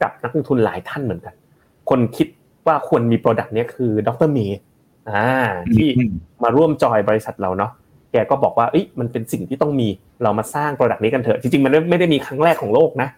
[0.03, 1.35] กับนักลงทุนหลายท่านเหมือนกัน
[1.91, 2.29] คนคิด
[2.67, 4.59] ว่าควรมี product เนี้ยคือดรเมย์
[5.11, 5.25] อ่า
[5.75, 5.89] ที่
[6.43, 7.73] มาร่วมจอยบริษัทเราเนาะ
[8.13, 9.89] แกก็บอกว่าเอ้ยมันเป็นสิ่งที่ต้องมี
[10.23, 13.09] เรามาสร้าง product นี้กันเถอะจริงๆมันไม่ได้มีครั้งแรกของโลกนะ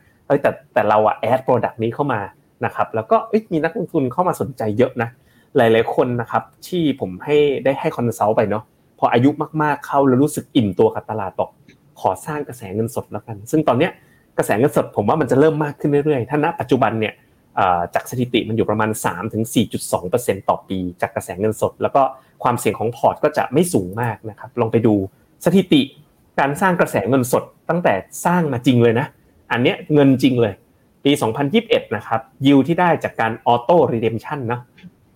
[0.42, 2.20] แต่แต่เราอะ add product นี้เข้ามา
[2.64, 3.16] นะครับแล้วก็
[3.52, 5.08] มีนักลงทุนเข้ามาสนใจเยอะนะ
[5.56, 8.64] หลาย ๆ คนนะครับที่ผมให้ได้ให้ consult ไปเนาะ
[8.98, 9.30] พออายุ
[9.62, 11.50] มากๆเข้าแล้วรู้สึกอิ่มตัวกับตลาดบอก
[12.00, 13.92] ขอสร้างกระแสเงินสดแล้วกัน ซึ่งตอนเนี้ย
[14.38, 17.14] กระแสเงินสดผมว่ามันจะเริ่มมากขึ้นเรื่อยๆ ถ้าณปัจจุบันเนี่ย
[17.94, 18.90] จากสถิติมันอยู่ประมาณ
[19.64, 22.02] 3-4.2%ต่อปี จากกระแสเงินสด แล้วก็
[22.42, 24.94] ความเสี่ยงของพอร์ตก็จะไม่สูงมากนะครับ ลองไปดู
[25.44, 25.82] สถิติ
[26.40, 29.06] การสร้างกระแสเงินสดตั้งแต่สร้างมาจริงเลยนะ
[29.52, 30.54] อันเนี้ยเงินจริงเลย
[31.04, 31.12] ปี
[31.54, 34.60] 2021 นะครับยิวที่ได้จากการ auto redemption นะ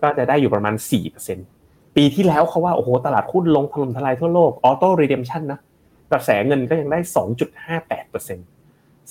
[0.01, 0.75] ก็จะได้อยู่ประมาณ
[1.35, 5.59] 4%ปีที่แล้วเขาว่า โอ้โห ตลาดหุ้นลงถล่มทลายทั่วโลก auto redemption นะ
[6.11, 6.99] กระแสเงินก็ยังได้
[7.79, 8.60] 2.58%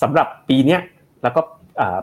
[0.02, 0.80] สำหรับปีเนี้ย
[1.22, 1.40] แล้วก็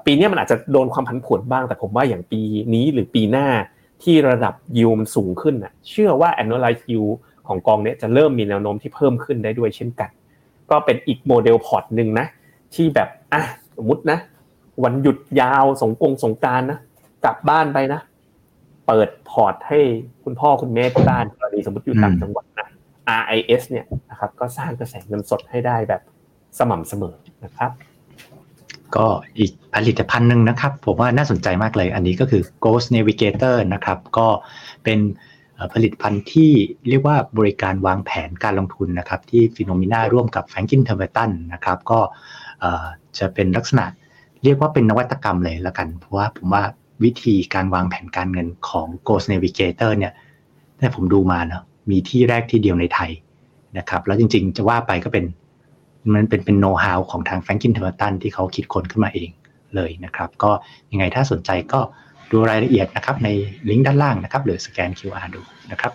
[0.06, 2.42] ปีนี้มันอาจจะโดนความผันผวนบ้าง แต่ผมว่าอย่างปี
[2.74, 3.48] นี้หรือปีหน้า
[4.04, 7.14] ที่ระดับยิวมันสูงขึ้นน่ะเชื่อว่า annualized yield
[7.48, 10.10] ของกองนี้จะเริ่มมีแนวโน้มที่เพิ่มขึ้นได้ด้วยเช่นกัน
[10.72, 12.26] ก็เป็นอีกโมเดลพอร์ตหนึ่งนะ
[12.74, 13.42] ที่แบบอะ
[13.78, 14.20] สมมตินะ
[14.84, 16.80] วันหยุดยาวสงกงสงกรานต์นะ
[17.26, 18.00] กลับบ้านไปนะ
[18.88, 19.80] เปิดพอร์ตให้
[20.24, 22.68] คุณพ่อคุณแม่ที่บ้านกรณีสมมติอยู่ต่างจังหวัดนะ
[23.22, 26.02] RIS เนี่ยนะครับก็สร้างกระแสเงินสดให้ได้แบบ
[26.60, 27.72] สม่ำเสมอนะครับ
[28.96, 29.06] ก็
[29.40, 34.28] อีกผลิตภัณฑ์หนึ่งนะครับ ผมว่าน่าสนใจมากเลยอันนี้ก็คือ Goal Navigator นะครับ ก็
[34.84, 35.00] เป็น
[35.74, 36.52] ผลิตภัณฑ์ที่
[36.90, 42.00] เรียกว่าบริการวางแผนการลงทุนนะครับ ที่ FINNOMENA ร่วมกับ Franklin Templeton นะครับ ก็
[43.18, 43.86] จะเป็นลักษณะ
[44.44, 46.64] เรียกว่าเป็นนวัตกรรมเลยละกัน เพราะว่าผมว่า
[47.04, 50.14] วิธีการวางแผนการเงินของ Goal Navigator เนี่ย
[50.78, 53.12] แต่ผมดูมาเนาะมีที่แรกที่เดียวในไทย
[53.78, 55.26] นะครับ แล้วจริงๆจะว่าไปก็เป็น
[56.14, 59.30] มันเป็นเป็นโน้ตฮาวของทาง Franklin Templeton ที่เขาคิดค้นขึ้นมาเอง
[59.76, 60.52] เลยนะครับ ก็
[60.92, 61.80] ยังไงถ้าสนใจก็
[62.32, 63.30] ดูรายละเอียดนะครับใน
[63.70, 65.42] ลิงก์ด้านล่างนะครับ หรือสแกน QR ดู
[65.72, 65.92] นะครับ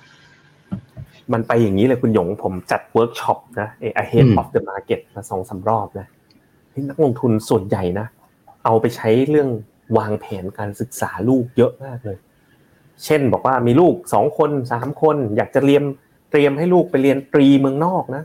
[1.33, 6.07] มันไปอย่างนี้เลยคุณหยงผมจัดเวิร์กช็อปนะเอ ahead of the market มาสองสามรอบนะ
[6.89, 8.07] นักลงทุนส่วนใหญ่นะ
[8.65, 9.49] เอาไปใช้เรื่อง
[9.99, 12.19] วางแผนการศึกษาลูกเยอะมากเลย
[13.05, 15.83] เช่นบอกว่ามีลูกสองคนสามคน อยากจะเรียน
[16.31, 18.23] เตรียมให้ลูกไปเรียนตรีเมืองนอกนะ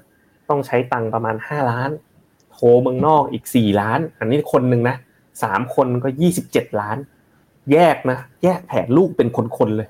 [0.49, 1.89] ต้องใช้ตังค์ประมาณห้าล้าน
[2.51, 4.95] โทเมืองนอกอีกสี่ล้าน อันนี้คนหนึ่งนะ
[5.43, 6.97] สามคนก็ยี่สิบเจ็ดล้าน
[7.71, 9.27] แยกนะแยกแผนลูกเป็น
[9.57, 9.87] คนๆเลย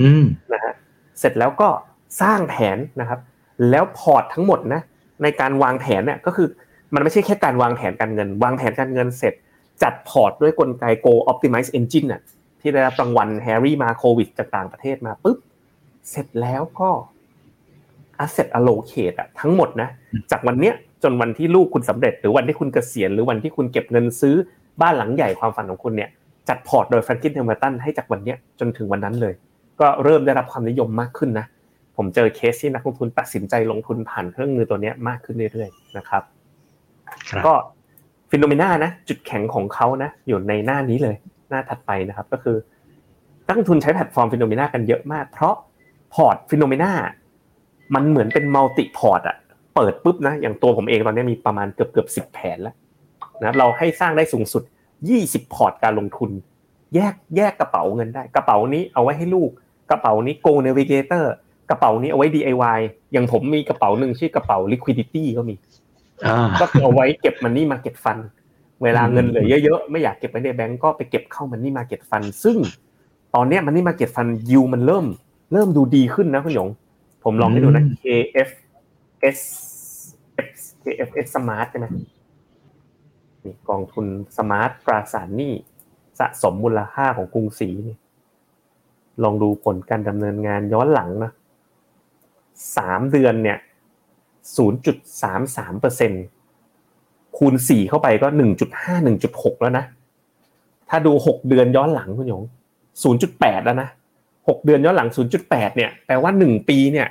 [0.00, 0.74] อืมนะฮะ
[1.18, 1.68] เสร็จแล้วก็
[2.20, 3.20] สร้างแผนนะครับ
[3.70, 4.80] แล้วพอร์ตทั้งหมดนะ
[5.22, 6.48] ในการวางแผนเนี่ยก็คือ
[6.94, 9.34] มันไม่ใช่แค่การวางแผนการเงิน วางแผนการเงินเสร็จ
[9.82, 12.22] จัดพอร์ตด้วยกลไก Goal Optimize Engine น่ะ
[12.60, 15.38] ที่ได้รับรางวัล Harry Markowitz จากต่างประเทศมาปุ๊บ
[16.10, 16.90] เสร็จแล้วก็
[18.24, 19.88] Asset Allocate อะทั้งหมดนะ
[20.30, 24.34] จากวันเนี้ยจนวันที่ลูกคุณสำเร็จ หรือวันที่คุณเกษียณหรือวันที่คุณเก็บเงินซื้อ
[24.80, 26.10] บ้านหลังใหญ่ความฝันของคุณเนี่ย
[26.48, 29.34] จัดพอร์ตโดย Franklin Templeton ให้จากวันนี้จนถึงวันนั้นเลย
[29.80, 31.46] ก็เริ่มได้รับความนิยมมากขึ้นนะ
[31.96, 36.22] ผมเจอเคสที่นักลงทุนตัดสินใจลงทุนผ่านเครื่องมือตัวนี้มากขึ้นเรื่อยๆนะครับ
[37.46, 37.54] ก็
[38.30, 41.16] FINNOMENA นะจุดแข็งของเขานะอยู่ในหน้านี้เลย
[41.50, 42.56] หน้าถัดไปนะครับก็คือ
[43.46, 45.54] นักลงทุนใช้แพลตฟอร์ม FINNOMENA กันเยอะมาก เพราะ
[46.14, 46.90] พอร์ต FINNOMENA
[47.94, 49.36] มันเหมือนเป็น multi พอร์ตอะ
[49.74, 52.74] เปิดปุ๊บนะอย่างตัวผมเองตอนนี้มีประมาณเกือบเกือบสิบแผนแล้ว
[53.42, 54.62] นะเราให้สร้างได้สูงสุด
[55.08, 56.30] ยี่สิบพอร์ตการลงทุน
[56.94, 59.50] แยกแยกกระเป๋าเงินได้ กระเป๋านี้เอาไว้ให้ลูก
[59.90, 61.24] กระเป๋านี้ Goal Navigator
[61.70, 62.80] กระเป๋านี้เอาไว้ DIY
[63.12, 65.54] อย่างผมมีกระเป๋าหนึ่งชื่อกระเป๋า liquidity ก็มี
[66.60, 68.18] ก็เอาไว้เก็บ money market fund
[68.82, 72.56] เวลาเงินเหลือเยอะๆไม่อยากเก็บไว้ในแบงก์ก็ไปเก็บเข้า money market fund ซึ่ง
[73.34, 75.06] ตอนนี้ money market fund yield มันเริ่ม
[75.52, 76.68] เริ่มดูดีขึ้นนะคุณหยง
[77.28, 79.40] ผมลองให้ดูนะ KFS
[80.82, 81.86] KFS Smart ใช่ไหม
[83.68, 84.06] กองทุน
[84.36, 85.52] สมาร์ทตราสารหนี้
[86.18, 87.96] สะสมมูลค่าของกรุงศรีนี่
[89.22, 91.32] ลองดูผลการดำเนินงานย้อนหลังนะ
[92.76, 93.58] สามเดือนเนี่ย
[94.56, 96.12] ศูนย์จุดสามสามเปอร์เซ็น
[97.36, 99.84] คูณสี่เข้าไปก็หนึ่งจุดห้าหนึ่งจุดหกแล้วนะ
[100.88, 102.42] ถ้าดูหกเดือนย้อนหลังคุณหยง
[103.02, 103.88] ศูนย์จุดแปดแล้วนะ
[104.48, 107.08] หกเดือนย้อนหลังศูนย์จุดแปดเนี่ยแปลว่าหนึ่งปีเนี่ย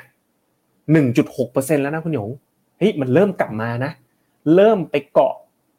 [0.91, 2.29] หนึ่งจุดหกเปอร์เซ็นแล้วนะคุณหยง
[2.77, 3.91] เฮ้ยมันเริ่มกลับมานะ
[4.55, 5.33] เริ่มไปเกาะ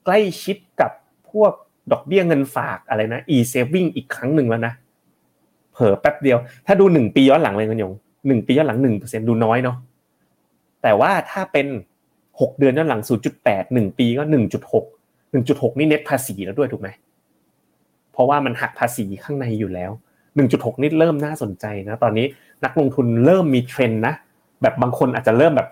[0.04, 0.90] ใกล้ชิดกับ
[1.30, 1.52] พวก
[1.92, 4.72] ดอกเบี้ยเงินฝากอะไรนะ e-saving อีกครั้งหนึ่งแล้วนะ
[5.72, 7.92] เผลอแป๊บเดียว ถ้าดูหนึ่งปีย้อนหลังเลยคุณหยง
[8.26, 9.76] หนึ่งปีย้อนหลังหนึ่งเปอร์เซ็นดูน้อยเนาะ
[10.82, 11.66] แต่ว่าถ้าเป็น
[12.40, 14.84] หกเดือนย้อนหลังศูนย์จุดแปดหนึ่งปีก็หนึ่งจุดหก
[15.32, 16.88] หนึ่งจุดหกนี่เน็ตภาษีแล้วด้วยถูกไหม
[18.12, 19.90] เพราะว่ามันหักภาษีข้างในอยู่แล้ว
[20.36, 22.26] หนึ่งจุดหกนี่เริ่มน่าสนใจนะ ตอนนี้
[22.64, 24.14] นักลงทุนเริ่มมีเทรนด์นะ
[24.62, 25.68] แบบบางคนอาจจะเริ่มแบบ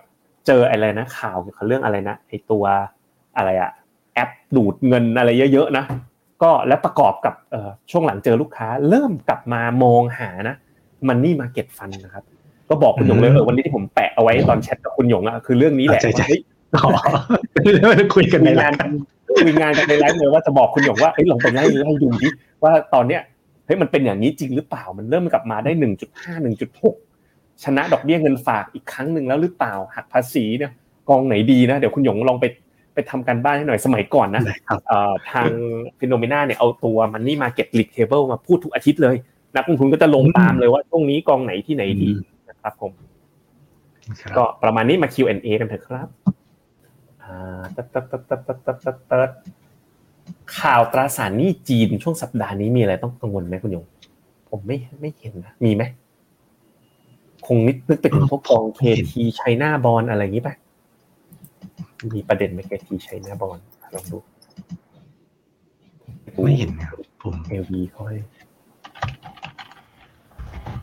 [0.47, 2.63] เจออะไรนะ ข่าวเกี่ยวกับเรื่องอะไรนะไอตัว
[3.37, 3.71] อะไรอะ
[4.15, 5.85] แอปดูดเงินอะไรเยอะๆนะ
[6.43, 7.33] ก็และประกอบกับ
[7.91, 10.55] ช่วงหลังเจอลูกค้า เริ่มกลับมามองหานะ
[11.07, 12.23] มันนี่มาเก็ตฟันนะครับ
[12.69, 16.27] ก็บอกคุณหยงเลยเออวันนี้ที่ผมแปะเอาไว้ตอนแชทกับคุณหยงอะคือเรื่องนี้แหละใช่ใช่
[18.15, 18.73] คุยกันในงาน
[19.41, 22.29] คุยงานกันในไลฟ์เลยว่าจะบอกคุณหยงว่าเฮ้ยลองไปไล่ไล่ดูดิ
[22.63, 23.21] ว่าตอนเนี้ย
[23.65, 26.95] เฮ้ยมันเป็นอย่างนี้จริงหรือเปล่ามันเริ่มกลับมาได้หนึ่งจุดห้าหนึ่งจุดหก
[27.63, 30.71] ชนะดอกเบี้ยเงินฝากอีกครั้งหนึ่งแล้วหรือเปล่าหักภาษีเนี่ย
[31.09, 32.45] กองไหนดีนะเดี๋ยวคุณหยงลองไป
[32.93, 34.43] ไปทำการบ้านให้หน่อยสมัยก่อนนะ
[35.31, 35.49] ทาง
[35.99, 39.15] Finnomena เนี่ยเอาตัว money market league table มาพูดทุกอาทิตย์เลย
[39.55, 42.09] นักลงทุนก็จะลงตามเลยว่าช่วงนี้กองไหนที่ไหนดี
[42.49, 42.91] นะครับผม
[44.37, 46.07] ก็ประมาณนี้มา Q&A กันเถอะครับ
[47.23, 48.77] อ่าตัดตัดตัดตัดตัด
[49.11, 49.31] ตัด
[50.59, 53.85] ข่าวตราสารหนี้จีนช่วงสัปดาห์นี้มีอะไรต้องกังวลไหมคุณยง
[54.49, 55.83] ผมไม่ไม่เห็นนะมีไหม
[57.45, 60.55] คงนึกนึกไปถึงพวกกองเคทีไชน่าบอลอะไรอย่างนี้ป่ะ
[62.15, 63.57] มีประเด็นไหมเคทีไชน่าบอล
[63.95, 64.17] ลองดู
[66.43, 68.17] ไม่เห็นครับผมเอวีเขาให้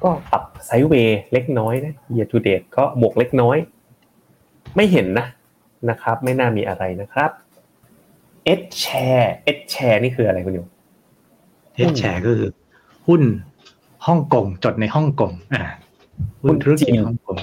[0.02, 3.56] ก็ปรับไซด์เวย์เล็กน้อยนะ year to date ก็บวกเล็กน้อย
[4.76, 5.26] ไม่เห็นนะ
[5.90, 7.30] นะครับ ไม่น่ามีอะไรนะครับ
[8.58, 10.68] S share S share นี่คืออะไรคุณโยม
[11.74, 12.48] เอชแชร์ก็คือ
[13.08, 13.22] หุ้น
[14.06, 15.64] ฮ่องกงจดในฮ่องกงอ่า
[16.42, 17.36] หุ้นธุรกิจฮ่องกง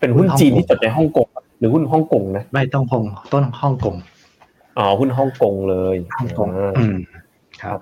[0.00, 1.26] เป็นหุ้นจีนที่จดในฮ่องกง
[1.58, 3.96] หรือหุ้นฮ่องกงนะไม่ต้องฮ่องต้นฮ่องกง
[4.78, 6.96] อ๋อหุ้นฮ่องกงเลยฮ่องกงอืม
[7.62, 7.80] ครับ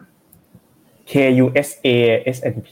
[1.10, 1.88] KUSA
[2.36, 2.70] S&P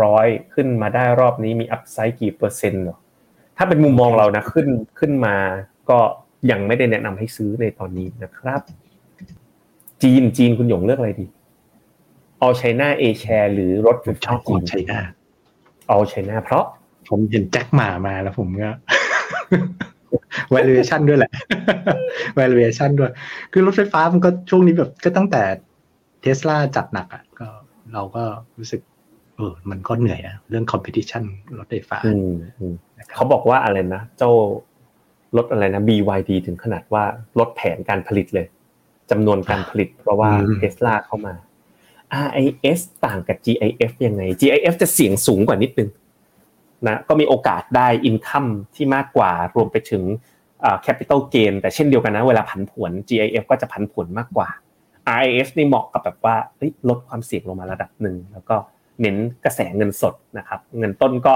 [0.00, 2.96] 500 ขึ้นมาได้รอบนี้มีอัพไซด์กี่เปอร์เซ็นต์หรอ
[3.56, 4.68] ถ้าเป็นมุมมองเรานะขึ้น
[4.98, 5.36] ขึ้นมา
[5.90, 5.98] ก็
[6.50, 8.60] ยังไม่ได้แนะนำให้ซื้อในตอนนี้นะครับ
[10.02, 11.26] จีนจีนคุณหยงเลือกอะไรดี
[12.40, 14.98] เอาไชน่าเอแชร์หรือรถผมชอบของไชน่า
[15.88, 16.64] เอาไชน่าเพราะ
[17.08, 18.70] ผมเห็นแจ็คหมามาแล้วผมก็
[20.54, 21.32] valuation ด้วยแหละ
[22.38, 23.10] valuation ด้วย
[23.52, 25.42] คือรถไฟฟ้ามันก็ช่วงนี้แบบก็ตั้งแต่
[26.20, 27.48] เทสลาจัดหนักอะก็
[27.92, 28.24] เราก็
[28.58, 28.80] รู้สึก
[29.36, 31.24] เออ มันก็เหนื่อยอะเรื่อง competition
[31.58, 32.12] รถไฟฟ้าอื
[32.72, 32.74] ม
[33.14, 34.30] เขาบอกว่าอะไรนะ เจ้า
[35.36, 37.04] รถอะไรนะ BYD ถึงขนาดว่า
[37.38, 38.46] ลดแผนการผลิตเลย
[39.10, 41.34] จำนวนการผลิต เพราะว่าเทสลาเข้ามา
[42.26, 45.90] RIS ต่างกับ GIF ยังไง GIF จะเสี่ยงสูงกว่านิดนึง
[46.86, 50.02] นะก็มีโอกาสได้อินคัมที่มากกว่ารวมไปถึง
[50.86, 54.48] capital gain แต่เช่นเดียวกันนะเวลาผันผวน GIF ก็จะผันผวนมากกว่า
[55.18, 56.36] RIS นี่เหมาะกับแบบว่า
[56.88, 58.56] ลดความเสี่ยงลงมาระดับหนึ่งแล้วก็
[59.00, 61.34] เน้นกระแสเงินสดนะครับ เงินต้นก็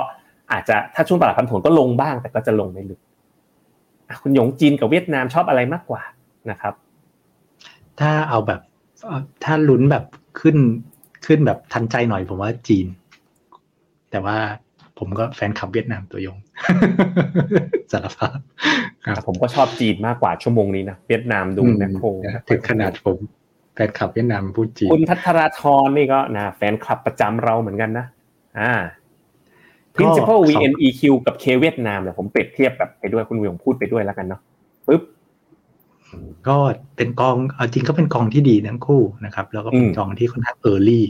[0.52, 3.00] อาจจะถ้าช่วงตลาดผันผวนก็ลงบ้าง แต่ก็จะลงไม่ลึก
[4.22, 6.02] คุณหยงจีนกับเวียดนามชอบอะไรมากกว่า
[6.50, 6.74] นะครับ
[8.00, 8.60] ถ้าเอาแบบ
[9.44, 10.04] ถ้าลุ้นแบบ
[10.40, 10.56] ขึ้น
[11.26, 12.86] ขึ้นแบบทันใจหน่อยผมว่าจีน
[14.10, 14.36] แต่ว่า
[14.98, 16.38] ผมก็แฟนคลับเวียดนามตัวยง
[17.92, 18.38] สารภาพ
[19.04, 22.06] ครับผมก็ชอบจีนมากกว่าชั่วโมงนี้นะเวียดนามดูแมคโคร
[22.48, 23.18] ถึงขนาดผม
[23.74, 28.06] แฟนคลับเวียดนามพูดจีนคุณพัทราธรนี่ก็นะแฟนคลับประจำเราเหมือนกันนะ
[28.58, 28.72] อ่า
[29.96, 34.40] principal VNEQ กับ K เวียดนามเนี่ยผมเปรียบเทียบแบบไปด้วยคุณวิวพูดไปด้วยแล้วกันเนาะ
[34.88, 35.02] ปึ๊บ
[36.48, 36.56] ก็
[36.96, 41.06] เป็นกองเอาจริงก็เป็นกองที่ดีทั้งคู่นะครับ แล้วก็เป็นกองที่ค่อนข้าง early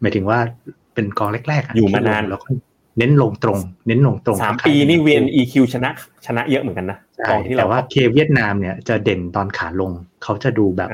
[0.00, 0.38] หมายถึงว่า
[0.94, 2.48] เป็นกองแรกๆอยู่มานานแล้วก็
[2.98, 5.90] เน้นลงตรง เน้นลงตรงสามปีนี่ VNEQ ชนะ
[6.26, 6.98] ชนะเยอะเหมือนกันนะ
[7.28, 10.90] กองที่แต่ว่าเคเวียดนามเนี่ยจะเด่นตอนขาลง เขาจะดูแบบ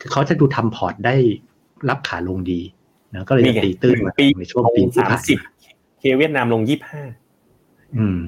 [0.00, 1.16] คือเขาจะดูทำพอร์ตได้
[1.88, 2.60] รับขาลงดี
[3.14, 3.96] นะก็เลยตีตื้น
[4.38, 5.38] ในช่วงปีที่สามสิบ
[5.98, 7.02] K เวียดนามลงยี่ห้า
[7.96, 8.20] อืม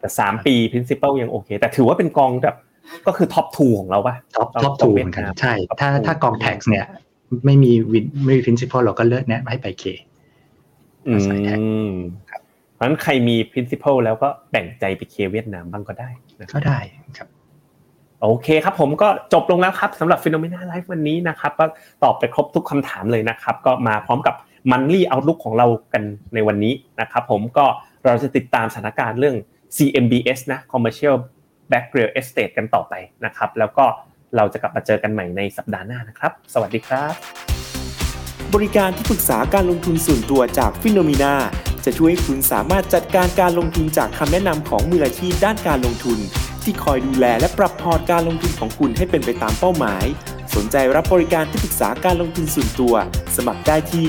[0.00, 2.56] แต่สามปี principal ยังโอเค แต่ถือว่าเป็นกองแบบ
[3.06, 6.86] ก็คือ top two ของเราป่ะ top top two เหมือนกันใช่ ถ้าถ้ากอง tax เนี่ย
[7.44, 9.84] ไม่มีวินไม่มี principal เราก็เลือกแนะให้ไป K
[11.08, 11.14] อื
[11.88, 11.90] ม
[12.30, 12.40] ครับ
[12.74, 16.08] เพราะฉะนั้นใครมี principal แล้วก็แบ่งใจไป K เวียดนามบ้างก็ได้
[16.54, 16.78] ก็ได้
[17.18, 17.28] ครับ
[18.22, 21.64] โอเคครับผมก็จบลงแล้วครับสำหรับฟิโนเมนาไลฟ์วันนี้นะครับ ก็
[22.04, 24.34] ตอบไปครบทุกคำถามเลยนะครับ ก็มาพร้อมกับ
[24.70, 26.02] Monthly Outlook ของเรากัน
[26.34, 27.66] ในวันนี้นะครับผมก็
[28.04, 29.36] เราจะติดตามสถานการณ์เรื่อง
[29.76, 31.16] CMBS นะ Commercial
[31.70, 32.94] Back Real Estate กันต่อไป
[33.24, 33.84] นะครับ แล้วก็
[34.36, 37.12] เราจะกลับมาเจอกันใหม่ในสัปดาห์หน้านะครับ สวัสดีครับ
[38.54, 41.34] บริการที่ปรึกษาการลงทุนส่วนตัวจากฟิโนมีนา
[41.84, 46.18] จะช่วยให้คุณสามารถจัดการการลงทุนจากคำแนะนำของมืออาชีพด้านการลงทุน
[46.62, 50.04] ที่คอยดูแลและปรับพอร์ตการลงทุนของคุณให้เป็นไปตามเป้าหมาย
[50.54, 52.94] สนใจรับบริการที่ปรึกษาการลงทุนส่วนตัว
[53.36, 54.08] สมัครได้ที่